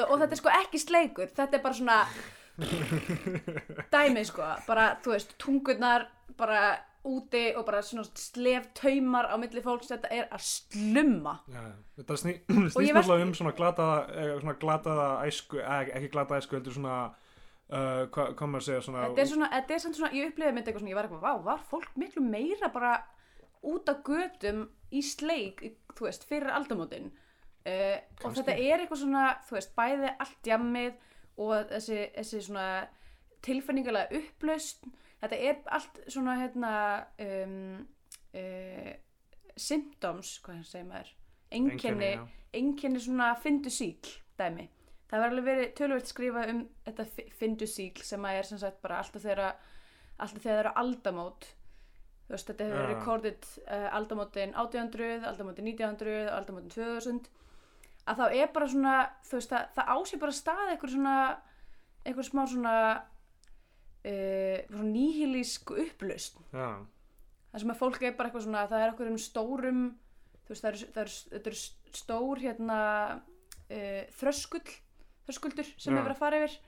[0.08, 1.98] og þetta er sko ekki sleikur þetta er bara svona
[3.94, 4.48] dæmi sko.
[4.68, 6.08] Bara þú veist tungurnar
[6.40, 6.62] bara
[7.08, 11.40] úti og bara svona slef taumar á milli fólks þetta er að slumma.
[11.50, 11.64] Já,
[11.98, 17.00] þetta snýst náttúrulega um svona glataða, eh, glataða æsku, eh, ekki glataða æsku, heldur svona,
[17.72, 20.54] uh, hvað hva maður að segja, svona, þetta er svona, þetta er svona ég upplifði
[20.56, 22.94] mynd eitthvað svona, ég var eitthvað, vá, var fólk miklu meira bara
[23.72, 25.66] út á götum í sleik,
[25.96, 27.12] þú veist, fyrir aldamótin?
[27.62, 30.98] Uh, og þetta er eitthvað svona, þú veist, bæði allt jammið
[31.42, 32.66] og þessi, þessi svona
[33.46, 34.86] tilfinningalega upplaust
[35.22, 36.74] þetta er allt svona hérna
[37.22, 37.82] um,
[38.38, 38.92] uh,
[39.58, 41.16] symptoms, hvað segir maður?
[41.52, 42.22] Einkenni, já.
[42.56, 44.70] einkenni svona fyndu síkl dæmi
[45.12, 47.08] það var alveg verið tölvöld skrifað um þetta
[47.40, 49.44] fyndu síkl sem að er sem sagt bara alltaf þegar
[50.22, 51.50] alltaf þegar það eru aldamót.
[52.26, 57.32] Þú veist þetta hefur verið rekordið uh, aldamótin 1800, aldamótin 1900 aldamótin 2000
[58.10, 58.96] að þá er bara svona
[59.28, 61.16] þú veist það, það ásýr bara stað eitthvað svona
[62.02, 66.70] eitthvað smá svona uh, svona nýhilísk upplaust Já,
[67.52, 69.84] það sem að fólk er bara eitthvað svona það er eitthvað um stórum
[70.46, 71.62] þú veist það eru, þetta eru
[72.02, 72.80] stór hérna
[73.20, 74.66] uh, þröskull
[75.28, 76.60] þröskuldur sem hefur að fara yfir.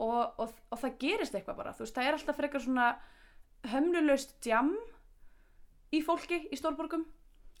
[0.00, 1.72] Og, og, og það gerist eitthvað bara.
[1.76, 2.90] Þú veist það er alltaf frekar svona
[3.70, 4.70] hömlulaust djam
[5.92, 7.04] í fólki í stórborgum.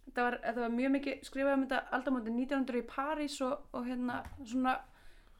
[0.06, 3.84] Þetta var, þetta var mjög mikið skrifað um þetta aldamóti 1900 í París og, og
[3.86, 4.78] hérna svona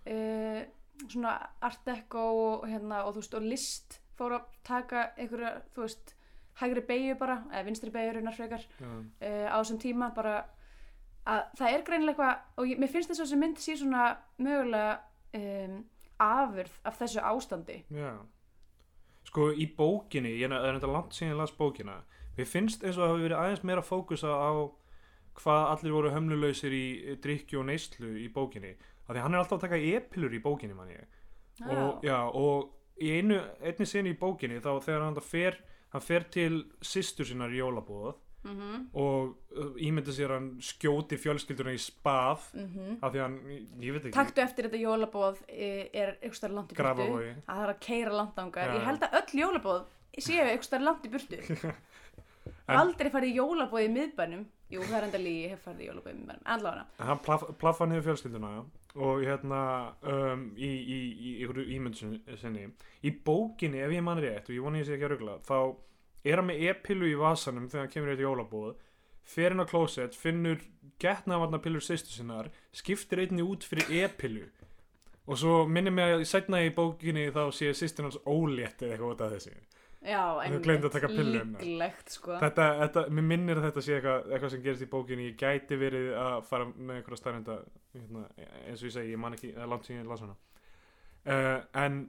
[0.05, 0.61] uh,
[1.09, 1.35] svona
[1.65, 6.15] art deco og, hérna, og þú veist og list fór að taka einhverja þú veist
[6.61, 10.43] hægri beigju bara eða vinstri beigju raunar frekar uh, á þessum tíma bara
[11.29, 14.05] að það er greinilega eitthvað og ég, mér finnst þess að þessi mynd sé svona
[14.41, 14.93] mögulega
[15.37, 15.81] um,
[16.21, 18.13] afurð af þessu ástandi já.
[19.29, 22.01] Sko, í bókinni, ég er þetta langt síðan ég las bókina,
[22.39, 24.51] mér finnst eins og það hafi verið aðeins meira fókusa á
[25.41, 28.75] hvað allir voru hömlulausir í drikju og neyslu í bókinni.
[29.07, 31.07] Af því hann er alltaf að taka epilur í bókinni, mann ég.
[31.67, 35.61] og, já, og í einu, einni sinni í bókinni þá þegar hann fer,
[35.95, 38.85] hann fer til systur sinnar í jólabóð mm -hmm.
[38.93, 42.47] og uh, ímynda sér hann skjóti fjölskylduna í spað
[43.03, 43.39] af því hann,
[43.81, 44.17] ég veit ekki.
[44.17, 47.03] Taktu eftir þetta jólabóð eh, er stær langt í burtu.
[47.03, 48.75] Að það er að keira langt ángar Já.
[48.75, 49.85] ég held að öll jólabóð
[50.19, 51.37] séu stær langt í burtu.
[52.81, 54.47] Aldrei farið í jólabóð í miðbænum.
[54.71, 56.45] Jú það er enda lígi, ég hef farið í jólabóð í miðbænum.
[56.45, 56.85] Allavega.
[56.99, 58.51] Hann plaf, plaffa niður fjölskylduna
[58.95, 59.61] og hérna
[60.03, 62.69] um, í, í, í ykkur ímynd sin- sinni.
[63.03, 65.57] Í bókinni, ef ég man rétt og ég vona ég sé ekki að rugla, þá
[66.25, 68.71] er hann með e-pillu í vasanum þegar hann kemur eitt jólabóð
[69.31, 70.63] fer inn á klósett, finnur
[71.01, 74.49] getnavarnapillur sýstu sinnar skiptir einni út fyrir e-pillu.
[75.31, 79.13] Og svo minnir mig að setna í bókinni þá sé sýstin hans ólétt eða eitthvað
[79.15, 79.55] út af þessi
[80.01, 80.41] Já.
[81.61, 82.39] Líklegt, sko.
[82.41, 85.77] þetta, þetta, mér minnir að þetta sé eitthvað, eitthvað sem gerist í bókinni, ég gæti
[85.81, 87.57] verið að fara með einhverja stærnenda
[87.93, 88.23] hérna,
[88.65, 90.39] eins og ég segi, ég man ekki, það er langt síðan ég las hana.
[91.21, 92.01] Uh, en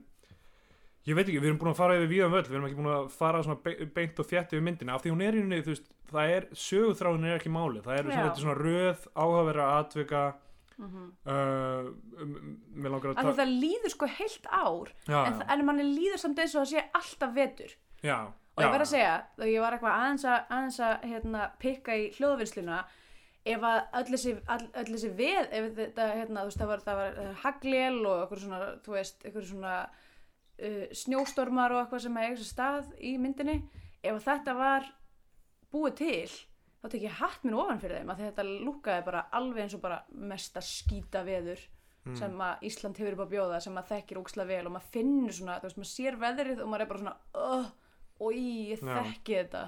[1.08, 2.92] ég veit ekki, við erum búin að fara yfir víðan völl, við erum ekki búin
[2.94, 5.62] að fara svona be beint og þétt yfir myndina, af því hún er í rauninni,
[5.66, 8.40] þú veist, það er sögutráðin er ekki máli, það er svona, Já.
[8.44, 10.24] svona röð áhugaverða atvika
[10.82, 11.88] Mm uh,
[12.22, 12.30] um,
[12.80, 16.18] mér langar að því það líður sko heilt ár, já, en, þa- en manni líður
[16.22, 17.74] samt eins og það sé alltaf vetur.
[18.02, 18.16] já,
[18.56, 21.94] Og ég verð að segja, og ég var eitthvað aðeins að, aðeins að hérna, pikka
[22.00, 22.80] í hljóðvinnsluna,
[23.52, 26.82] ef að öll þessi, all, öll þessi veð, ef þetta, hérna, þú veist, það var,
[26.88, 29.76] það var uh, haglél og eitthvað svona, þú veist, eitthvað svona
[30.62, 33.58] uh, snjóstormar og eitthvað sem er eitthvað stað í myndinni,
[34.02, 34.88] ef að þetta var
[35.72, 36.32] búið til,
[36.82, 39.84] þá tek ég hatt minn ofan fyrir þeim, að þetta lúkaði bara alveg eins og
[39.84, 40.02] bara
[40.32, 41.62] mesta skýta veður
[42.02, 42.16] Mm.
[42.18, 45.34] sem að Ísland hefur upp að bjóða, sem að þekkir óksla vel og maður finnur
[45.36, 47.68] svona, þú veist, maður sér veðrið og maður er bara svona, uh,
[48.18, 48.96] og ég Já.
[48.96, 49.60] þekki þetta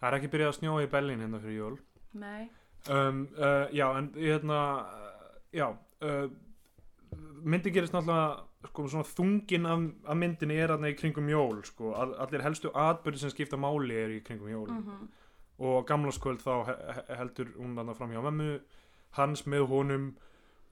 [0.00, 1.76] það er ekki byrjað að snjóa í Berlín hérna fyrir jól
[2.22, 2.48] Nei,
[2.88, 4.60] um, uh, já, en hérna
[5.52, 6.30] já uh,
[7.44, 11.94] myndin gerist náttúrulega sko, svona þungin af, af myndinni er í kringum jól sko.
[11.96, 15.08] All, allir helstu atbyrði sem skipta máli er í kringum jól mm
[15.60, 18.60] og gamlaskvöld þá he he- heldur hún þarna fram hjá mömmu
[19.18, 20.06] hans með honum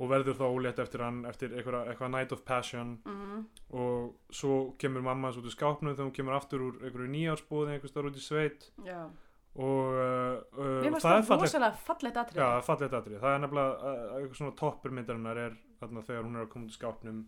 [0.01, 2.99] og verður þá ólétt eftir hann eftir eitthvað, eitthvað night of passion.
[3.05, 7.74] Mm og svo kemur mamma út í skápnum þegar hún kemur aftur úr einhverju nýjársbúði
[7.74, 8.70] einhver stór út í sveit.
[8.86, 9.11] Já
[9.59, 13.18] og uh, Mér það er fannst það rosalega fallegt atrið Já, það er fallegt atrið.
[13.24, 16.68] Það er nefnilega uh, eitthvað svona toppur myndarinnar er þarna þegar hún er að koma
[16.68, 17.20] út í skápnum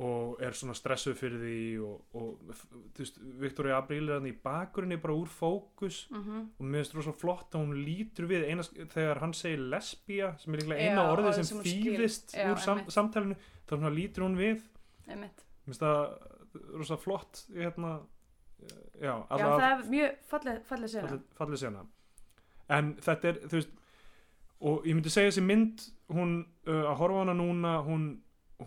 [0.00, 2.52] og er svona stressuð fyrir því og, og
[2.94, 6.96] þú veist, Victoria Abril er þarna í bakgrunni bara úr fókus mm og mér finnst
[6.96, 8.64] rosa flott að hún lítur við eina,
[8.94, 12.46] þegar hann segir lesbía sem er líklega Já, eina orðið orðið sem, sem þýðist Já,
[12.52, 13.36] úr sam, samtalenu
[13.68, 14.64] þá lítur hún við.
[15.08, 15.28] Mér
[15.66, 16.00] finnst það
[16.80, 17.98] rosa flott hérna
[19.00, 21.84] já, Já, það er mjög falleg, falleg sena fallið, fallið sena
[22.70, 23.76] en þetta er, þú veist
[24.60, 26.34] og ég myndi segja þessi mynd hún,
[26.68, 28.08] uh, að horfa hana núna hún,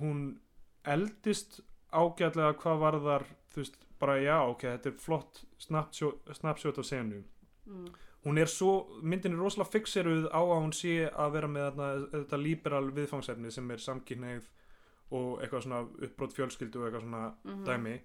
[0.01, 0.23] hún
[0.83, 1.59] eldist
[1.93, 7.21] ágætlega hvað varðar þú veist, bara já, ok, þetta er flott snapshot, af senu
[7.69, 7.85] mm.
[8.25, 11.91] hún er svo, myndin er rosalega fixeruð á að hún sé að vera með þarna,
[12.17, 14.49] þetta liberal viðfangsefni sem er samkynneið
[15.13, 17.63] og eitthvað svona uppbrót fjölskyldu og eitthvað svona Mhm.
[17.69, 17.95] dæmi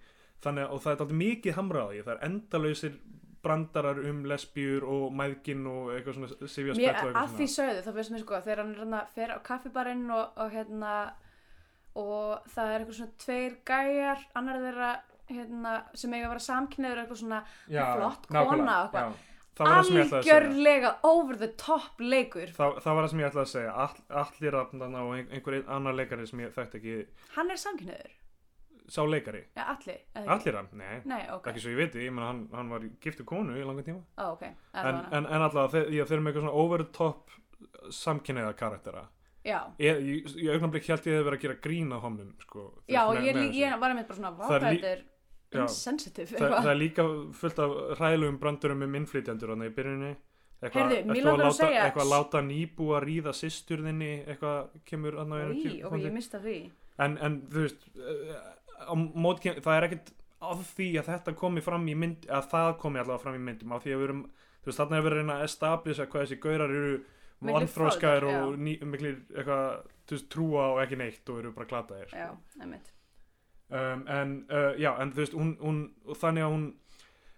[0.45, 2.99] þannig að og það er alltaf mikið hamrað á því það er endalausir
[3.43, 7.47] brandarar um lesbíur og mæðgin og eitthvað svona sifja Mér, spett og að eitthvað því
[7.47, 7.57] svona.
[7.59, 8.81] sögðu, þá finnst mér sko þegar hann er
[9.15, 10.95] hérna á kaffibarinn og, og hérna
[11.99, 14.91] og það er eitthvað svona tveir gæjar, annar þeirra
[15.29, 18.93] hérna, sem eiga að vera samkynniður eitthvað svona flott kona og eitthvað.
[18.95, 19.25] já.
[19.59, 22.53] það það algjörlega over the top leikur.
[22.55, 23.73] Það, það var það sem ég ætlaði að segja.
[23.85, 26.97] All, allir rafnana og ein- einhver annar leikari sem ég þekkti ekki
[27.35, 28.13] hann er samkynniður,
[28.89, 29.99] sá leikari, ja, allir
[30.35, 31.01] allir hann, nei.
[31.05, 33.85] Nei, ok, ekki svo ég viti, ég menna hann, hann var giftu konu í langan
[33.87, 34.03] tíma.
[34.19, 37.31] Ó, ok, en, en, en allavega þeir, þeir eru með eitthvað svona over the top
[37.95, 39.05] samkynniða karaktera.
[39.47, 42.65] Já, ég, í, í augnablik held ég að vera að gera grín á honum sko,
[42.91, 44.69] já, með- og ég, með ég var einmitt bara svona, Það
[45.49, 45.63] Já.
[45.65, 46.67] insensitive Þa, það eitthvað.
[46.71, 47.05] er líka
[47.39, 50.11] fullt af hræðilegum brandurum um innflytjendur hann í byrjunni
[50.59, 50.91] eitthvað,
[51.31, 52.11] að láta, eitthvað
[52.99, 55.17] að ríða systurðinni eitthvað kemur
[56.05, 56.13] ég
[56.45, 56.57] því.
[56.99, 58.58] En, en þú veist á
[59.15, 60.13] móti, það er ekkert
[60.49, 63.73] af því að þetta komi fram í mynd að það komi allavega fram í myndum
[63.75, 64.25] af því að við erum
[64.63, 66.93] þú veist þarna er verið að reyna að establisa hvað þessi gaurar eru
[67.39, 69.67] fáðir, og ný, miklir eitthvað
[70.09, 72.93] þú veist, trúa og ekki neitt og eru bara glataðir einmitt.
[73.69, 75.81] Um, en uh, en þú veist hún, hún,
[76.17, 76.69] þannig að hún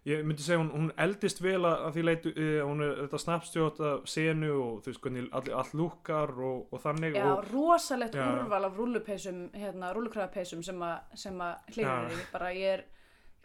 [0.09, 3.83] ég myndi segja hún, hún eldist vel að, því leitu uh, hún er þetta snapstjót
[3.85, 8.17] af senu og þú veist hvernig all, all lúkar og, og þannig Já, og, rosalegt
[8.17, 8.25] Já.
[8.31, 12.25] úrval af rúlupeysum, hérna, rúlukrafapeysum sem að, sem að hlýður í.
[12.33, 12.87] Bara ég er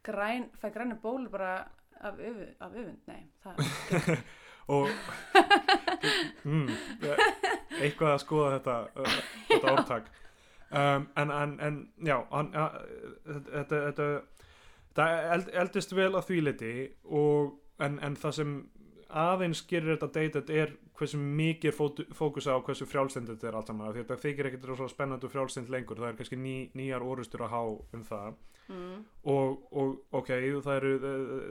[0.06, 1.54] græn, fæ græna bólur bara
[2.00, 3.24] af, öfu, af öfund, nei.
[3.44, 4.18] Það,
[4.76, 4.90] og
[6.44, 6.70] mm,
[7.82, 9.18] eitthvað að skoða þetta uh,
[9.50, 10.08] þetta ártak
[10.72, 11.78] um, en, en, en
[12.08, 12.80] já hann, uh,
[13.28, 14.08] þetta, þetta,
[14.96, 16.74] þetta eld, eldist vel að því liti
[17.12, 18.56] og en, en það sem
[19.16, 23.56] aðeins gerir þetta dated er hversu mikið er fótu- fókus á hversu frjálslind þetta er
[23.60, 26.00] allt saman þetta þykir ekkert rosa spennandi og frjálslind lengur.
[26.00, 27.62] Það er kannski ný, nýjar orustur að há
[28.00, 28.38] um það.
[28.72, 29.92] Mm, og, og
[30.22, 30.32] ok,
[30.66, 30.94] það eru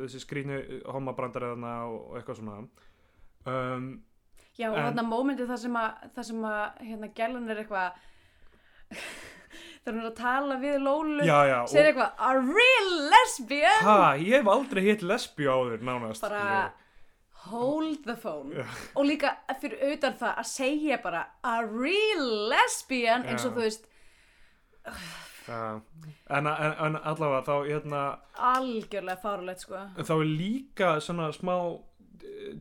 [0.02, 0.56] þessi skrýni
[0.90, 2.56] homabrandariðana og eitthvað svona.
[3.46, 3.86] Um,
[4.58, 8.08] já, og En- þarna mómentið það sem að, það sem að, hérna, gælan er eitthvað,
[9.84, 13.98] þegar hún er að tala við Lólu, já, já, segir eitthvað, a real lesbian, ha,
[14.20, 16.24] ég hef aldrei hitt lesbíu áður nánast.
[16.24, 16.72] Bara
[17.44, 18.64] hold the phone.
[18.96, 23.88] Og líka fyrir utan það að segja bara, a real lesbian, eins og þú veist,
[24.88, 25.80] uh,
[26.32, 28.04] en, en, en allavega þá hérna
[28.52, 29.84] algjörlega fárulegt sko.
[30.00, 31.56] Þá er líka svona smá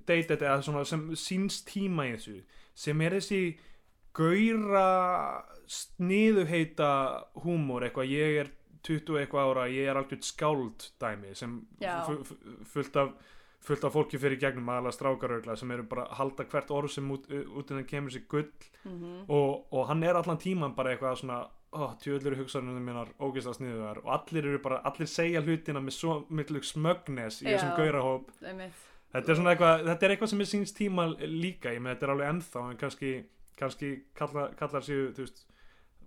[0.07, 2.39] deytet eða svona sem síns tíma í þessu
[2.74, 3.41] sem er þessi
[4.14, 4.88] gaura
[5.74, 6.89] sniðuheita
[7.43, 8.51] húmor eitthvað ég er
[8.84, 11.61] 20 eitthvað ára ég er algjörð skáld dæmi sem
[12.74, 13.16] fullt af
[13.64, 17.11] fullt af fólki fyrir gegnum aðalega strákarögla sem eru bara að halda hvert orð sem
[17.16, 18.49] út, út en það kemur sér gull.
[18.84, 21.38] Mm og, og hann er allan tíman bara eitthvað svona
[21.72, 26.18] oh, tjöðlur hugsanum minnar ógeðslega sniðuðar og allir eru bara, allir segja hlutina með svo
[26.30, 28.34] miklu smögnes í þessum gaurahóp.
[29.14, 32.07] Þetta er svona eitthvað, þetta er eitthvað sem er síns tíma líka, ég með þetta
[32.07, 33.11] er alveg ennþá en kannski,
[33.60, 35.45] kannski kalla, kallar séu veist,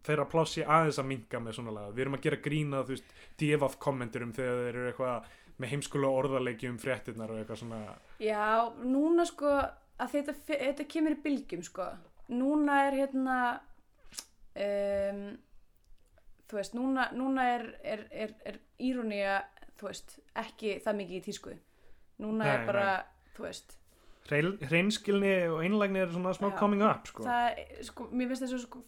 [0.07, 3.17] þeirra plássi aðeins að minka með svona laga, við erum að gera grína þú veist,
[3.41, 7.81] divaf kommenturum þegar þeir eru eitthvað með heimskulega orðaleiki um fréttinnar og eitthvað svona.
[8.21, 11.89] Já, núna sko að þetta, þetta kemur í bylgjum sko.
[12.37, 13.39] Núna er hérna
[14.67, 15.23] um,
[16.51, 19.41] þú veist, núna, núna er, er, er, er írónía
[19.81, 21.57] þú veist, ekki það mikið í tísku.
[22.23, 22.91] Núna Nei, er bara,
[23.37, 23.77] þú veist
[24.31, 27.25] hreinskilni og einlægni er svona smá coming up sko.
[27.27, 28.85] það, sko, mér finnst þessu sko,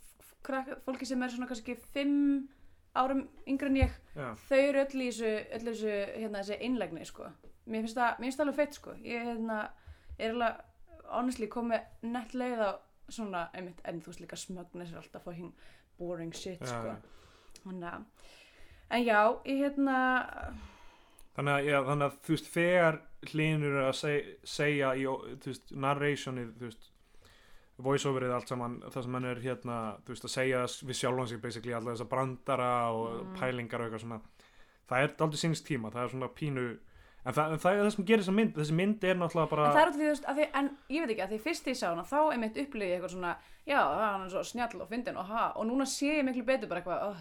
[0.87, 2.49] fólki sem er svona kannski fimm
[2.99, 4.33] árum yngri en ég Já.
[4.49, 7.31] þau eru öll í þessu, öll í þessu hérna, þessi einlægni sko.
[7.67, 8.97] mér finnst það, mér finnst það alveg feitt sko.
[9.05, 9.59] ég hérna,
[10.19, 10.65] er alveg
[11.09, 12.71] honestly komið nett leið á
[13.09, 15.55] svona, einmitt, en þú veist líka smögnis er alltaf fucking
[15.99, 16.97] boring shit Já, sko.
[17.69, 18.03] að
[18.91, 19.97] en já, ég hérna
[21.37, 25.05] þannig að, já, þannig að þú veist þegar hlinur er að seg, segja í
[25.45, 26.91] veist, narrationið veist,
[27.79, 31.75] voiceoverið allt saman það sem hann er hérna veist, að segja við sjálfan sig basically
[31.75, 33.35] alltaf þessa brandara og Mm.
[33.39, 34.21] pælingar og eitthvað svona.
[34.89, 36.79] Það er aldrei síns tíma, það er svona pínu
[37.27, 39.67] en það, en það er það sem gerir þessa mynd þessi mynd er náttúrulega bara
[39.67, 41.69] en það er út af því, að því, en ég veit ekki að því fyrst
[41.69, 43.33] ég sá hana þá einmitt upplýði ég eitthvað svona
[43.67, 46.71] já, hann er svo snjall og fyndin og ha og núna sé ég miklu betur
[46.71, 47.17] bara eitthvað, oh,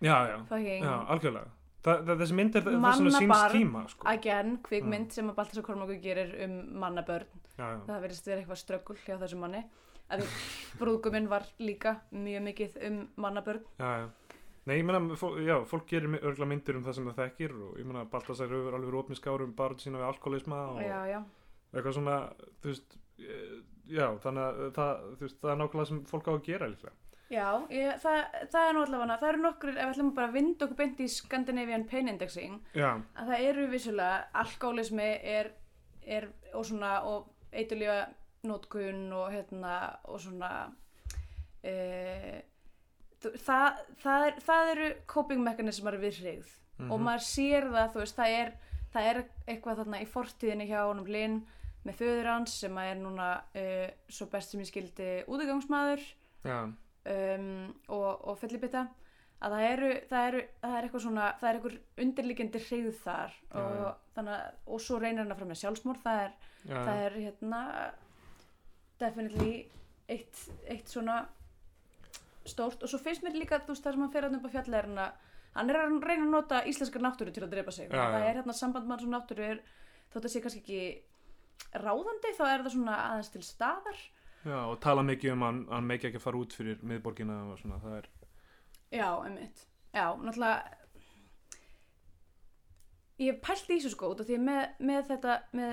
[0.00, 0.38] já, já,
[0.80, 3.58] já, algjörlega það, þessi mynd er það, það er svona síns Mannabarn.
[3.58, 4.06] tíma sko.
[4.12, 7.80] again, kvikmynd sem að Baltasar Kormákur gerir um mannabörn já, já.
[7.86, 9.64] það verðist vera eitthvað ströggul hjá þessum manni
[10.08, 10.24] að
[10.80, 14.08] brúðguminn var líka mjög mikið um mannabörn Já, já.
[14.68, 17.76] Nei, ég meina, fó, já, fólk gerir örugglega myndir um það sem það þekkir og
[17.80, 21.20] ég meina, Baltasar hefur alveg verið opnið skárum bara sína við alkoholisma og já, já,
[21.72, 22.16] eitthvað svona,
[22.60, 23.54] þú veist, eh,
[23.88, 26.92] já, þannig að það, það er nákvæmlega sem fólk á að gera líka.
[27.30, 28.18] Já ég, það,
[28.52, 31.00] það er nú allavega það eru nokkur, ef við ætlum bara að vinda okkur beint
[31.04, 35.50] í Scandinavian Pain Indexing Já, að það eru vissulega alkoholismi er,
[36.06, 37.98] er og svona og eiturlífa
[38.48, 39.74] nótkun og hérna
[40.08, 40.52] og svona
[41.64, 41.74] e,
[43.20, 46.92] það, það, er, það eru coping mechanismar við hrigð Mhm.
[46.94, 48.50] og maður sér það, þú veist, það er,
[48.94, 49.16] það er
[49.50, 51.40] eitthvað þarna í fortíðinni hjá honum Linn
[51.82, 53.26] með föður hans sem að er núna
[53.58, 56.04] uh, svo best sem ég skildi útigangsmaður.
[56.46, 56.58] Já,
[57.14, 57.46] um,
[57.94, 58.86] og, og fellibita
[59.38, 63.34] að það eru, það eru, það er eitthvað svona það er eitthvað undirliggjandi hrigð þar
[63.38, 63.88] Já, og, já.
[64.16, 67.18] þannig að, og svo reynir hann að fram með sjálfsmór það er, já, það er
[67.22, 67.62] hérna
[68.98, 69.52] definitely
[70.08, 71.20] eitt, eitt svona
[72.48, 72.82] stórt.
[72.82, 75.02] Og svo finnst mér líka þú veist það sem hann fer á fjalli er hann
[75.02, 75.24] að
[75.58, 77.88] er að reyna að nota íslenskar náttúru til að drepa sig.
[77.90, 79.62] Já, það er hérna samband mann sem náttúru er
[80.12, 84.02] þótt að sé kannski ekki ráðandi þá er það svona aðeins til staðar
[84.48, 87.38] já, og tala mikið um að hann, hann meiki ekki að fara út fyrir miðborgina
[87.52, 88.08] og svona, það er,
[88.90, 89.66] Já, einmitt.
[89.92, 90.76] Já, náttúrulega
[93.18, 95.72] ég pælt í þessu sko út af því með, með þetta með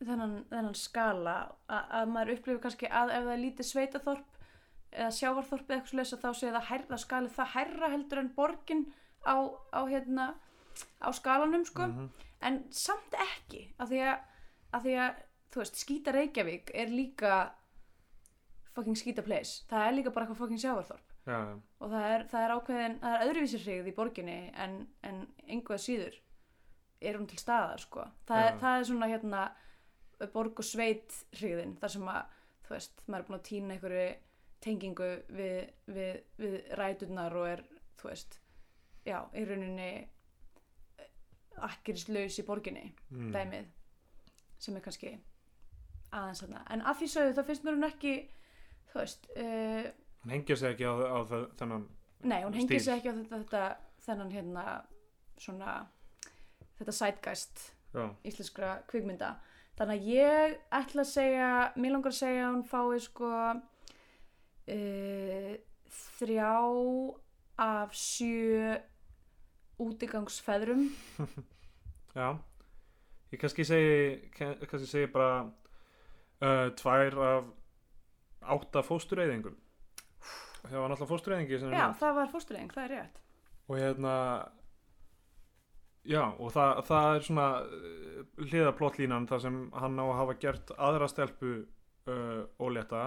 [0.00, 1.34] þennan, þennan skala
[1.68, 4.40] að, að maður upplifir kannski að ef það er lítið sveitaþorp
[4.96, 8.32] eða sjávarþorp eða eitthvað svoleiðis að þá sé það hærra skali það hærra heldur en
[8.36, 8.82] borgin
[9.28, 9.36] á,
[9.76, 10.26] á hérna
[11.04, 12.08] á skalanum sko Mhm.
[12.48, 14.18] en samt ekki af því að,
[14.76, 15.22] af því að
[15.52, 17.34] þú veist, skýta Reykjavík er líka
[18.76, 21.12] fucking skýta place það er líka bara eitthvað fucking sjávarþorp.
[21.26, 24.76] Já, já, og það er, það er ákveðin, það er öðruvísi hrigð í borginni en,
[25.08, 26.18] en einhvað síður
[27.00, 28.06] er hún til staðar sko.
[28.28, 29.46] það, er, það er svona hérna
[30.32, 34.06] borg og sveit hrigðin þar sem að, þú veist, maður er búin að týna einhverju
[34.64, 35.58] tengingu við,
[35.92, 37.64] við, við ræturnar og er,
[38.00, 38.38] þú veist
[39.06, 39.90] já, í rauninni
[41.66, 43.30] akkirislaus í borginni mm.
[43.32, 43.68] dæmið
[44.60, 45.12] sem er kannski
[46.16, 46.62] aðeins þarna.
[46.72, 48.14] En að því sögðu þá finnst mér hún ekki
[48.96, 49.86] þú veist, uh,
[50.24, 51.18] hann hengja sig ekki á, á
[51.60, 51.84] þennan,
[52.26, 52.84] Nei, hún hengið stíl.
[52.88, 53.62] sig ekki á þetta, þetta
[54.06, 54.64] þennan hérna
[55.38, 55.74] svona
[56.78, 57.64] þetta sætgæst
[58.28, 59.34] íslenskra kvikmynda.
[59.76, 63.30] Þannig að ég ætla að segja mér langar að segja að hún fái sko
[64.72, 65.52] uh,
[66.18, 66.50] þrjá
[67.66, 68.76] af sjö
[69.80, 70.86] útigangsfeðrum.
[72.16, 72.30] Já,
[73.32, 73.96] ég kannski segi,
[74.36, 77.50] kann- kannski segi bara uh, tvær af
[78.54, 79.56] átta fóstureyðingum
[80.66, 81.98] það var náttúrulega fóstureyðingi Já, nefnd.
[82.00, 83.20] það var fóstureyðing, það er rétt.
[83.66, 84.14] og hérna
[86.06, 87.46] já og það, það er svona
[88.46, 91.52] hliðaplottlínan þar sem hann á að hafa gert aðra stelpu
[92.10, 93.04] uh, ólétta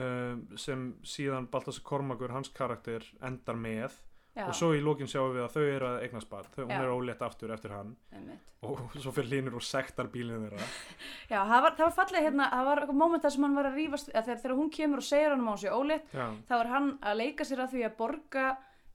[0.00, 3.98] um, sem síðan Baltasar Kormakur, hans karakter endar með
[4.38, 6.50] Já, og svo í lókin sjáum við að þau eru að eignast barn.
[6.54, 7.88] Þau, hún er ólétt aftur eftir hann.
[8.14, 8.44] Einmitt.
[8.62, 10.68] og svo fyrir línur og sektar bílinn þeirra.
[11.32, 13.68] Já, það var, það var fallið hérna, það var eitthvað moment þar sem hann var
[13.70, 16.26] að rífast, að þegar, þegar hún kemur og segir hann um hann sé ólétt, já,
[16.50, 18.44] þá er hann að leika sér að því að borga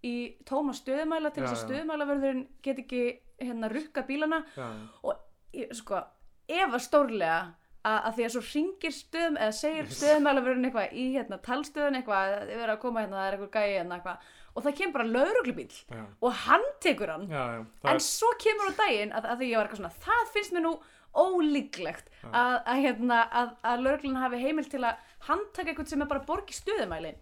[0.04, 0.16] í
[0.48, 3.04] tóma stöðumæla til þess að stöðumælaverðurinn get ekki
[3.44, 4.42] hérna rukka bílana.
[4.56, 4.68] Já,
[5.60, 6.00] ég, sko,
[6.52, 7.42] ef að stórlega
[7.84, 12.38] að, að því að svo ringir stöðum eða segir stöðumælaverðurinn eitthvað í hérna talstöðun eitthvað,
[12.38, 14.98] að þið verða að koma hérna það er eitthvað gæi hérna eitthvað og það kemur
[14.98, 17.30] bara lauruglubíl já, og hann tekur hann.
[17.32, 17.62] Já, já.
[17.84, 20.56] En er, svo kemur á daginn að, að því ég var eitthvað svona það finnst
[20.56, 20.74] mér nú
[21.14, 26.10] ólíklegt að, að, hérna, að, að lögreglun hafi heimil til að handtaka eitthvað sem er
[26.10, 27.16] bara borgi stöðumæli.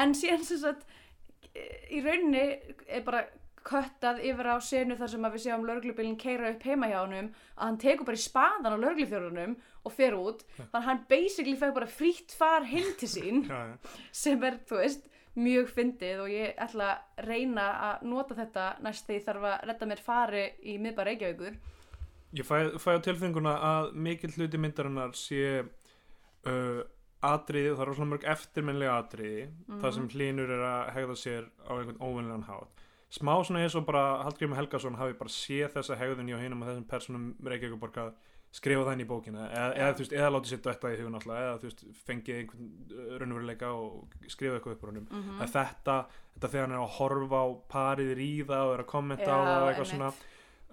[0.00, 0.86] En síðan sem sagt
[1.92, 2.44] í rauninni
[2.88, 3.26] er bara
[3.64, 7.30] köttað yfir á senu þar sem að við sjáum lögreglubílinn keira upp heima hjá honum
[7.54, 9.54] að hann tekur bara í spaðan á lögreglufjörunum
[9.84, 12.66] og fer út, þannig að hann basically fær bara frítt far
[13.00, 13.44] til sín
[14.12, 19.06] sem er, þú veist, mjög fyndið og ég ætla að reyna að nota þetta næst
[19.06, 21.56] þegar ég þarf að redda mér fari í miðbar Reykjavíkur
[22.34, 26.80] Ég fæ, fæ á tilfenguna að mikill hluti myndarinnar sé uh,
[27.24, 29.44] atriði, það er svona mörg eftirminnlega atriði,
[29.80, 32.82] þar sem hlínur er að hegða sér á einhvern óvinnilegan hátt.
[33.14, 36.72] Smá svona eins og bara Hallgrímur Helgason hafi bara séð þessa hegðun hjá hinum og
[36.72, 38.08] þessum personum Reykjavíkuborga
[38.54, 41.40] skrifa það inn í bókina eða, eða, veist, eða látið sér dötta í hugun alltaf
[41.40, 45.08] eða veist, fengið einhvern uh, raunveruleika og skrifa eitthvað upp úr honum.
[45.10, 45.96] Mm að þetta,
[46.36, 49.48] þetta þegar hann er að horfa á parið ríða og er að kommenta á Já,
[49.48, 50.12] það og eitthvað svona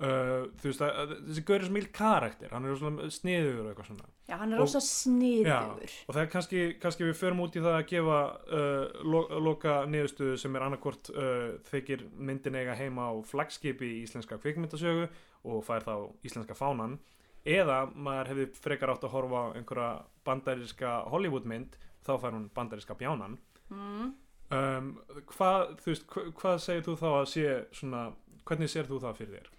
[0.01, 4.09] uh, veist að, þessi gaur er svo mjög karakter hann er svona sniður eitthvað svona.
[4.29, 5.51] Já, hann er rosa sniður
[5.89, 8.19] og það er kannski, kannski við förum út í það að gefa
[8.61, 14.01] uh, lo, loka niðurstöðu sem er annarkvort uh, þykir myndin eiga heima á flagskipi í
[14.05, 15.09] íslenska kvikmyndasögu
[15.49, 15.95] og fær þá
[16.27, 16.99] íslenska fánan
[17.45, 19.91] eða maður hefði frekar átt að horfa einhverja
[20.27, 23.37] bandaríska Hollywoodmynd þá fær hún bandaríska bjánan.
[23.71, 24.11] Mm.
[24.51, 24.91] um,
[25.31, 27.45] hvað, veist, hva, hvað segir þú þá að sé
[27.77, 28.01] svona,
[28.47, 29.51] hvernig sér þú það fyrir þér?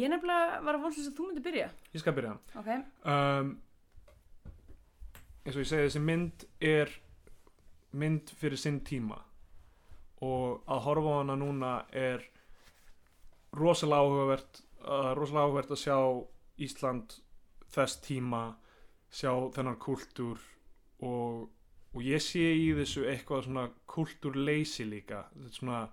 [0.00, 1.68] Ég nefnilega var að vonast að þú myndi byrja.
[1.92, 2.34] Ég skal byrja.
[2.60, 2.70] Ok,
[3.10, 3.54] um,
[5.44, 6.92] eins og ég segi þessi mynd er
[8.00, 9.18] mynd fyrir sinn tíma.
[10.22, 12.22] Og að horfa á hana núna er
[13.56, 15.96] rosalega áhugavert uh, rosalega áhugavert að sjá
[16.60, 17.16] Ísland
[17.70, 18.42] þess tíma
[19.10, 20.38] sjá þennan kultúr
[21.02, 21.48] og,
[21.94, 25.24] og ég sé í þessu eitthvað svona kultúrleysi líka.
[25.54, 25.88] Svona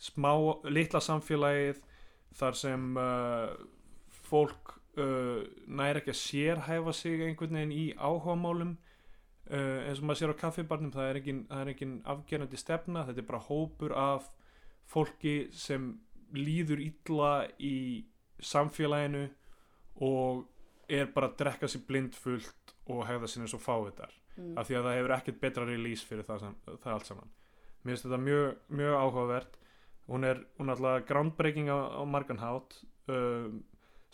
[0.00, 0.32] smá
[0.72, 1.82] litla samfélagið
[2.34, 3.52] þar sem uh,
[4.24, 8.74] fólk uh, næri ekki að sérhæfa sig einhvern veginn í áhugamálum.
[9.44, 13.28] Uh, eins og maður sér á kaffibarnum það er engin, engin afgerandi stefna þetta er
[13.28, 14.30] bara hópur af
[14.88, 15.90] fólki sem
[16.34, 18.06] líður illa í
[18.40, 19.26] samfélaginu
[20.02, 20.44] og
[20.90, 24.54] er bara að drekka sér blindfullt og hegða sér eins og fávitar mm.
[24.58, 27.30] af því að það hefur ekkert betra release fyrir það, það allt saman
[27.84, 29.58] mér finnst þetta mjög, mjög áhugavert
[30.10, 32.76] hún er, hún er alltaf groundbreaking á, á margan hátt
[33.08, 33.62] um,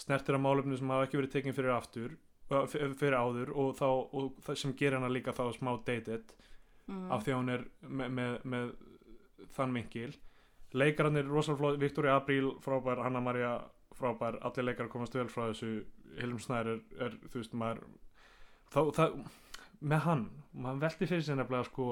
[0.01, 2.17] snertir að málefni sem hafa ekki verið tekin fyrir aftur
[2.51, 6.35] uh, fyrir áður og, þá, og það sem gerir hana líka þá smá dated
[6.87, 7.07] mm.
[7.11, 8.73] af því að hún er með, með, með
[9.57, 10.13] þann vinkil
[10.71, 13.55] leikararnir rosalega flóð, Viktoria Apríl frábær, Hanna Maria
[13.99, 15.73] frábær allir leikar komast vel frá þessu
[16.19, 17.85] Hilm Snær er, er þú veist maður
[18.73, 19.17] þá, það,
[19.81, 21.89] með hann maður velti fyrir sér nefnilega sko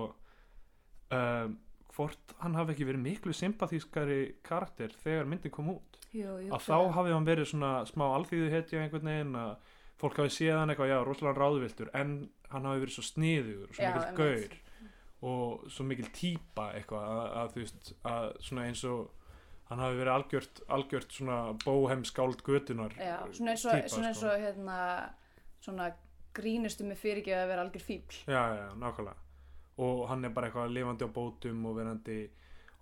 [1.15, 1.57] um,
[1.95, 6.65] hvort hann hafi ekki verið miklu sympathískari karakter þegar myndin kom út jú, jú, að
[6.69, 10.71] þá hafi hann verið svona smá alþýðu hetja einhvern veginn að fólk hafi séð hann
[10.71, 12.17] eitthvað, já, rosalega ráðviltur en
[12.53, 14.19] hann hafi verið svo sniður og svo Já, einmitt.
[14.21, 14.59] gaur
[15.29, 19.28] og svo mikil típa eitthvað að, að þú veist, að svona eins og
[19.69, 24.21] hann hafi verið algjört, algjört svona bóhem skáld götunar Já, svona eins og, svona, eins
[24.21, 24.33] sko.
[24.33, 24.79] og hérna,
[25.65, 25.89] svona
[26.39, 29.17] grínustu með fyrirgeð að vera algjör fíbl já, já, nákvæmlega
[29.79, 32.19] og hann er bara eitthvað lifandi á bótum og verandi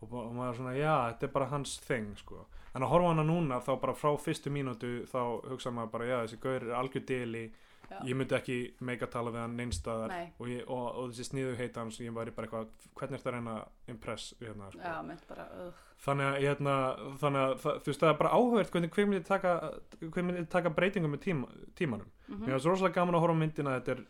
[0.00, 2.46] og, og maður er svona, já, þetta er bara hans þing sko.
[2.72, 5.20] en að horfa hana núna þá bara frá fyrstu mínútu þá
[5.50, 7.46] hugsa maður bara, já, þessi gaur er algjör deli
[7.90, 7.98] Já.
[8.08, 8.56] ég myndi ekki
[8.86, 10.26] meika tala við hann neinstaðar Nei.
[10.38, 13.30] og, ég, og, og þessi sniðu heita hans ég væri bara eitthvað, hvernig er það
[13.30, 13.56] að reyna
[13.92, 14.82] impress hérna, sko.
[14.82, 15.80] Já, bara, uh.
[16.06, 16.76] þannig að, hérna,
[17.22, 19.54] þannig að það, þú veist það er bara áhugavert hvernig kvikmyndi taka,
[20.02, 23.74] kvikmyndi taka breytingum með tíma, tímanum mm mér finnst rosalega gaman að horfa á myndina
[23.78, 24.00] þetta er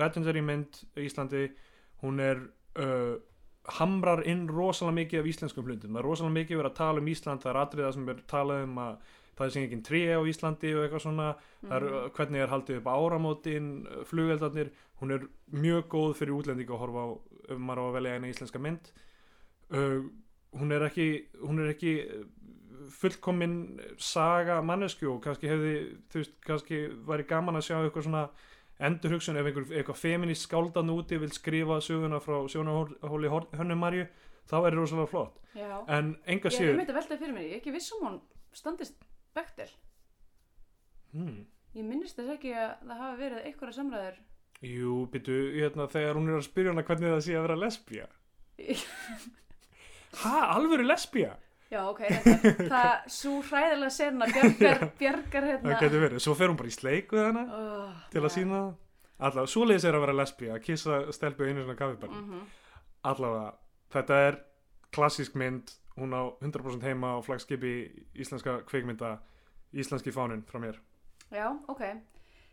[0.00, 1.42] legendary mynd í Íslandi
[2.02, 2.40] hún er
[2.80, 3.16] uh,
[3.76, 7.10] hamrar inn rosalega mikið af íslenskum hlutum það er rosalega mikið verið að tala um
[7.10, 10.20] Ísland það er atriða sem er talað um að það er sem ekki tré á
[10.26, 11.30] Íslandi og eitthvað svona.
[11.62, 14.72] Það er, hvernig er haldið upp áramótin uh, flugeldarnir,
[15.02, 17.08] hún er mjög góð fyrir útlendinga að horfa á
[17.46, 18.90] ef maður á að velja eina íslenska mynd.
[19.70, 20.08] Uh,
[20.56, 21.08] hún er ekki
[21.42, 22.26] hún er ekki uh,
[22.96, 23.56] fullkomin
[23.98, 25.72] saga mannesku og kannski hefði
[26.12, 28.28] þú veist, kannski væri gaman að sjá eitthvað svona
[28.86, 34.06] endurhugsun ef einhver eitthvað feminist skáldan úti vil skrifa söguna frá sjónahóli Hönnumarju
[34.46, 35.38] þá er það rosalega flott.
[35.56, 35.84] Já.
[35.88, 38.04] en enga Ég er síður myndið að velta fyrir mér, ég er ekki viss um
[38.04, 38.18] hún
[38.52, 38.98] standist
[39.36, 39.70] Bechdel.
[41.12, 41.44] hmm.
[41.76, 44.20] Ég minnist þess ekki að það hafi verið einhverja samræður.
[44.64, 48.06] Jú, býtu, hérna, þegar hún er að spyrja hana hvernig það sé að vera lesbía
[50.22, 51.34] Ha, alvöru lesbía?
[51.68, 55.78] Já, ok, þetta, það, svo hræðilega sena bjargar, bjargar Það hérna.
[55.82, 58.74] getur verið, svo fer hún bara í sleik við hana Oh, til að sína það
[59.26, 62.46] Allavega, svoleiðis er að vera lesbía, að kissa stelpu einu svona kaffibarn Mm
[63.06, 63.50] Allavega,
[63.94, 64.38] þetta er
[64.96, 67.72] klassísk mynd, hún á 100% heima á flagskipi
[68.14, 69.16] íslenska kvikmynda
[69.76, 70.78] Íslenski fáninn frá mér
[71.30, 71.82] Já, ok.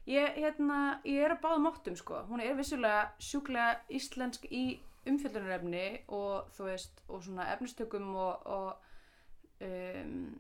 [0.09, 2.23] Ég, hérna, ég er að báða máttum, sko.
[2.27, 4.63] Hún er vissulega sjúklega íslensk í
[5.07, 5.85] umfjöldunarefni
[6.15, 8.89] og þú veist, og svona efnistökum og, og,
[9.63, 10.33] um,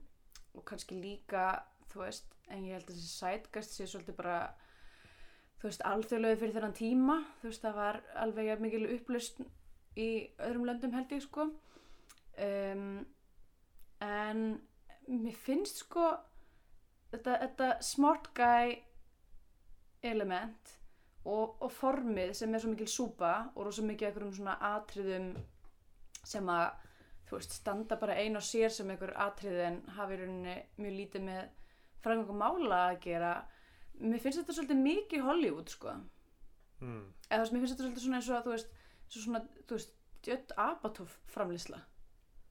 [0.57, 4.37] og kannski líka, þú veist, en ég held að þessi sætgast sé svolítið bara,
[5.61, 7.19] þú veist, alþjóðlega fyrir þennan tíma.
[7.39, 9.43] Þú veist, það var alveg mikil upplust
[9.95, 10.09] í
[10.41, 11.51] öðrum löndum held ég, sko.
[12.41, 13.05] Um,
[14.01, 14.39] en
[15.07, 16.07] mér finnst, sko,
[17.11, 18.77] þetta, þetta smart guy
[20.03, 20.73] element
[21.23, 25.29] og, og formið sem er svo mikil súpa og rosa mikið einhverjum svona atriðum
[26.23, 26.65] sem að
[27.27, 31.25] þú veist, standa bara ein og sér sem einhver atriði en hafi rauninni mjög lítið
[31.29, 31.43] með
[32.03, 33.33] fræðingum mála að gera
[34.01, 35.95] mér finnst þetta svolítið mikið Hollywood sko,
[36.81, 37.03] mm.
[37.29, 38.77] eða þú veist, mér finnst þetta svolítið svona eins og að þú veist,
[39.07, 41.81] svo svona, þú veist Jödd Apatow framlýsla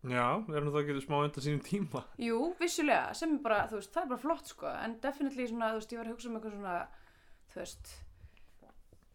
[0.03, 3.79] Já, er nú það ekki smá undan sínum tíma Jú, vissulega, sem er bara, þú
[3.79, 6.31] veist, það er bara flott sko, en definitely svona, þú veist, ég var að hugsa
[6.31, 6.73] um eitthvað svona,
[7.53, 7.93] þú veist,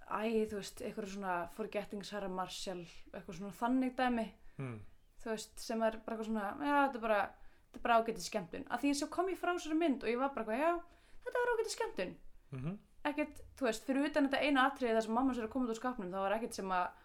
[0.08, 4.26] æ, þú veist, eitthvað svona Forgetting Sarah Marshall, eitthvað svona þannig dæmi,
[4.64, 4.78] mm.
[5.26, 7.20] þú veist, sem er bara eitthvað svona, já, þetta er bara,
[7.68, 8.68] þetta er bara ágætið skemmtun.
[8.72, 11.42] Að því svo kom ég frá þessari mynd og ég var bara eitthvað, já, þetta
[11.44, 12.20] var ágætið skemmtun.
[12.56, 12.78] Mm
[13.08, 15.72] Ekkert, þú veist, fyrir utan þetta eina atriði þar sem mamma sér að koma út
[15.72, 17.04] úr skapnum, það var ekkert sem að,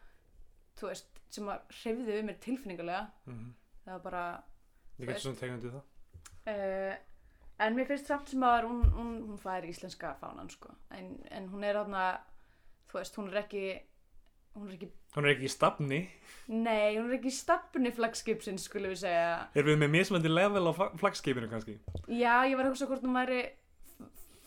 [0.81, 3.03] þú veist, sem að hreyfði við mér tilfinningulega.
[3.29, 3.53] -hmm.
[3.85, 4.25] Það var bara,
[5.01, 5.87] Ég getur svona tegandi það.
[6.53, 6.95] Uh,
[7.63, 10.71] en mér finnst samt sem að hún, hún, hún fær íslenska fánan sko.
[10.95, 12.05] en, en hún er þarna
[12.91, 13.65] þú veist, hún er ekki
[14.57, 15.99] hún er ekki, Hún er ekki í stafni.
[16.49, 19.33] Nei, hún er ekki í stafni flagskipsins, skulum við segja.
[19.61, 21.75] Erum við með mismandi level á fla- flaggskipinu kannski?
[22.09, 23.43] já, ég var að hugsa hvort hún væri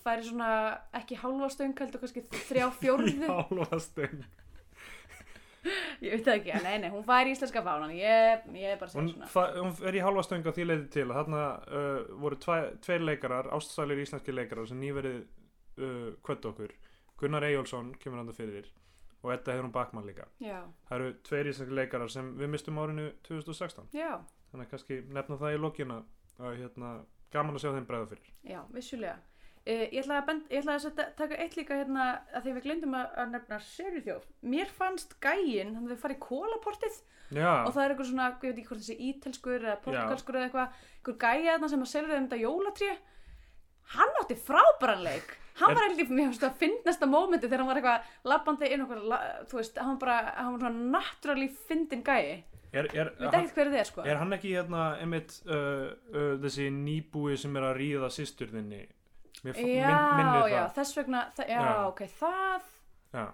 [0.06, 0.50] færi svona
[0.94, 3.30] ekki hálfa stöng heldur kannski þrjá fjórðu.
[3.50, 4.26] Hálfa stöng
[6.06, 7.94] ég veit það ekki, nei, nei, hún fær íslenska fánan.
[7.98, 9.30] Ég, ég er bara að hún, segja svona.
[9.34, 13.06] fa- hún er í hálfa stöng á því leiti til þarna uh, voru tve, tveir
[13.08, 16.74] leikarar ástsælir íslenski leikarar sem nýverið uh, kvöld okkur.
[17.20, 18.68] Gunnar Eyjólfsson kemur hann fyrir
[19.26, 20.28] og Edda Heiðrún Bakmann líka.
[20.44, 20.60] Já,
[20.90, 24.12] það eru tveir íslenski leikarar sem við mistum árinu 2016 já,
[24.52, 26.02] þannig að kannski nefna það í lokina
[26.38, 26.92] að hérna,
[27.34, 28.30] gaman að sjá þeim bregða fyrir.
[28.46, 29.16] Já, vissulega
[29.66, 32.04] Uh, ég ætla að, ég ætla að taka eitt líka hérna
[32.38, 34.26] að því við glemdum að, að nefna serjuþjóð.
[34.52, 37.00] Mér fannst gæinn, hann þau farið kólaportið
[37.34, 40.76] og það er eitthvað svona, ég veit ekki hvort þessi ítelskur eða portugalskur eða eitthvað,
[41.00, 42.92] einhver gæja þarna sem að selja þeim þetta jólatré.
[43.96, 45.34] Hann átti frábæranleik.
[45.56, 48.70] Hann Er- var eitthvað, mér finnst það að finnasta mómenti þegar hann var eitthvað labbandi
[48.70, 52.44] inn okkur, la, þú veist, hann bara, hann var svona naturally fyndin gæi.
[52.76, 54.04] er, er, það er, sko.
[54.04, 58.84] er hann ekki hérna einmitt uh, uh, þessi nýbúi sem er að ríða systur þinni
[59.46, 60.74] Mér já, minn, minnir já, það.
[60.80, 61.76] þess vegna, það, já, Já.
[61.92, 62.66] ok, það,
[63.16, 63.26] Já,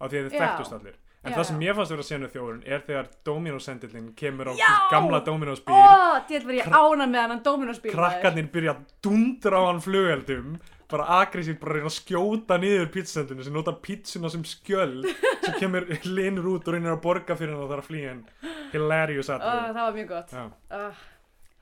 [0.00, 0.98] af því að þið þekktust allir.
[1.20, 4.52] En Já, það sem mér fannst vera senu þjóðurinn er þegar Dominos-sendillin kemur á
[4.88, 7.92] gamla Dominos-bíl ó, dýrt var ég ána með hann Dominos-bíl.
[7.92, 10.54] Krakkarnir byrja að dundra á hann flugeldum
[10.90, 15.04] bara agressíft bara að reyna að skjóta niður pizzasendinu sem nota pizzuna sem skjöld
[15.44, 18.24] sem kemur linur út og reynir að borga fyrir hann og er að flýja hann
[18.72, 20.34] hilarious Ó, atrið það var mjög gott.
[20.72, 21.04] Uh,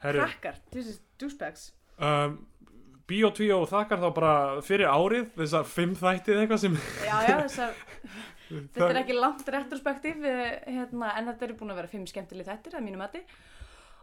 [0.07, 1.73] krakkar, this is douchebags.
[1.99, 2.39] um,
[3.09, 4.33] Bio 2 þakkar þá bara
[4.65, 6.75] fyrir árið þessar fimm þættið eitthvað sem
[7.07, 7.79] Já, já, þessar,
[8.75, 12.51] þetta er ekki langt retrospektív, eh, hérna, en þetta eru búin að vera fimm skemmtileg
[12.51, 13.23] þættir að mínu mati.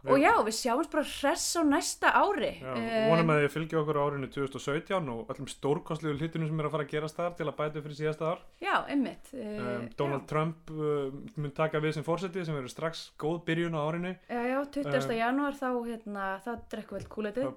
[0.06, 2.50] Og já, við sjáumst bara hress á næsta ári.
[2.60, 2.74] Já,
[3.10, 6.74] vonum að þið fylgja okkur á árinu 2017 og öllum stórkostlegu hlutinu sem er að
[6.76, 8.44] fara að gerast þar til að bæta fyrir síðasta ár.
[8.62, 9.32] Já, einmitt.
[9.34, 13.80] Um, Donald Trump uh, mun taka við sem fórseti sem verður strax góð byrjun á
[13.82, 14.12] árinu.
[14.30, 15.00] Já, já, 20.
[15.00, 17.50] Um, janúar þá, hérna, þá drekkum við kúleitið.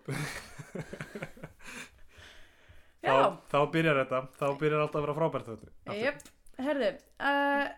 [3.04, 3.14] þá, Já,
[3.52, 6.00] þá byrjar þetta, þá byrjar alltaf að vera frábært þetta.
[6.00, 6.34] jöp,
[6.66, 6.90] herðu,
[7.20, 7.70] uh,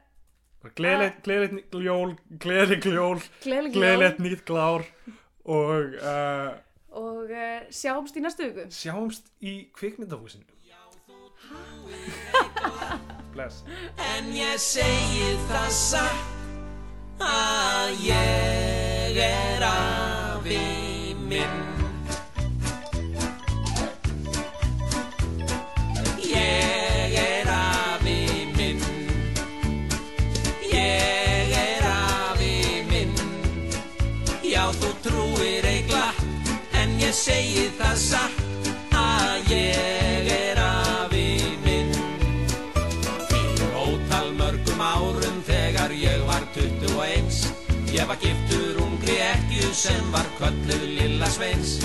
[0.62, 1.26] Gleðilegt,
[1.74, 4.86] jól, gleðilegt jól, gleðileg jól gleðilegt nýtt glár
[5.44, 6.52] og uh,
[6.94, 8.68] og uh, sjáumst í næstu viku.
[8.70, 10.46] sjáumst í kvikmyndahúsinu.
[13.34, 13.64] Bless.
[13.98, 20.66] En ég segi það satt að ég er afi
[21.26, 21.81] minn.
[37.12, 41.90] Ég segi það satt að ég er afi minn.
[43.28, 47.42] Fyrir ótal mörgum árum þegar ég var 21
[47.92, 51.82] Ég var giftur ungri ekkju sem var kölluð Lilla Sveins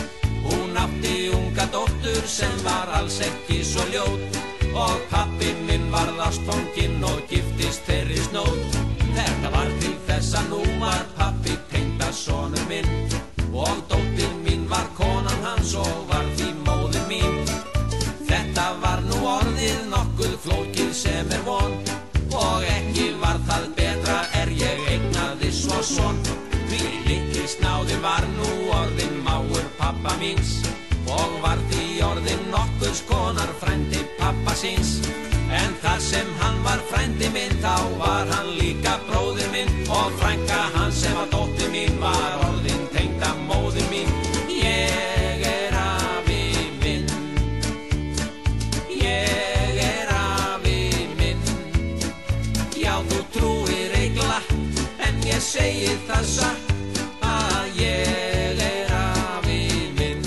[0.46, 4.40] Hún átti unga dóttur sem var alls ekki svo ljót
[4.78, 8.78] Og pappi minn varð ástfanginn og giftist þeirri snót
[9.18, 12.92] Þetta var til þess að nú var pappi tengda sonur minn
[13.50, 14.35] Og dóttir var
[15.74, 17.38] og var því móðir mín.
[18.28, 21.74] Þetta var nú orðið nokkuð flókið sem er von.
[22.36, 26.20] Og ekki var það betra er ég eignaði svo son.
[26.70, 30.60] Því litli snáði var nú orðin máur pappa míns.
[31.06, 35.00] Og var því orðin nokkuð skonar frændi pappa síns.
[35.50, 38.98] En þar sem hann var frændi minn þá var hann líka
[55.56, 59.60] segi það satt Að ég er afi
[59.96, 60.24] minn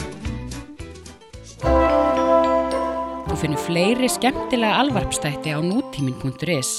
[3.29, 6.71] Þú finnur fleiri skemmtilega alvarpstætti á nútímin.is.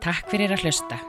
[0.00, 1.00] Takk fyrir að hlusta.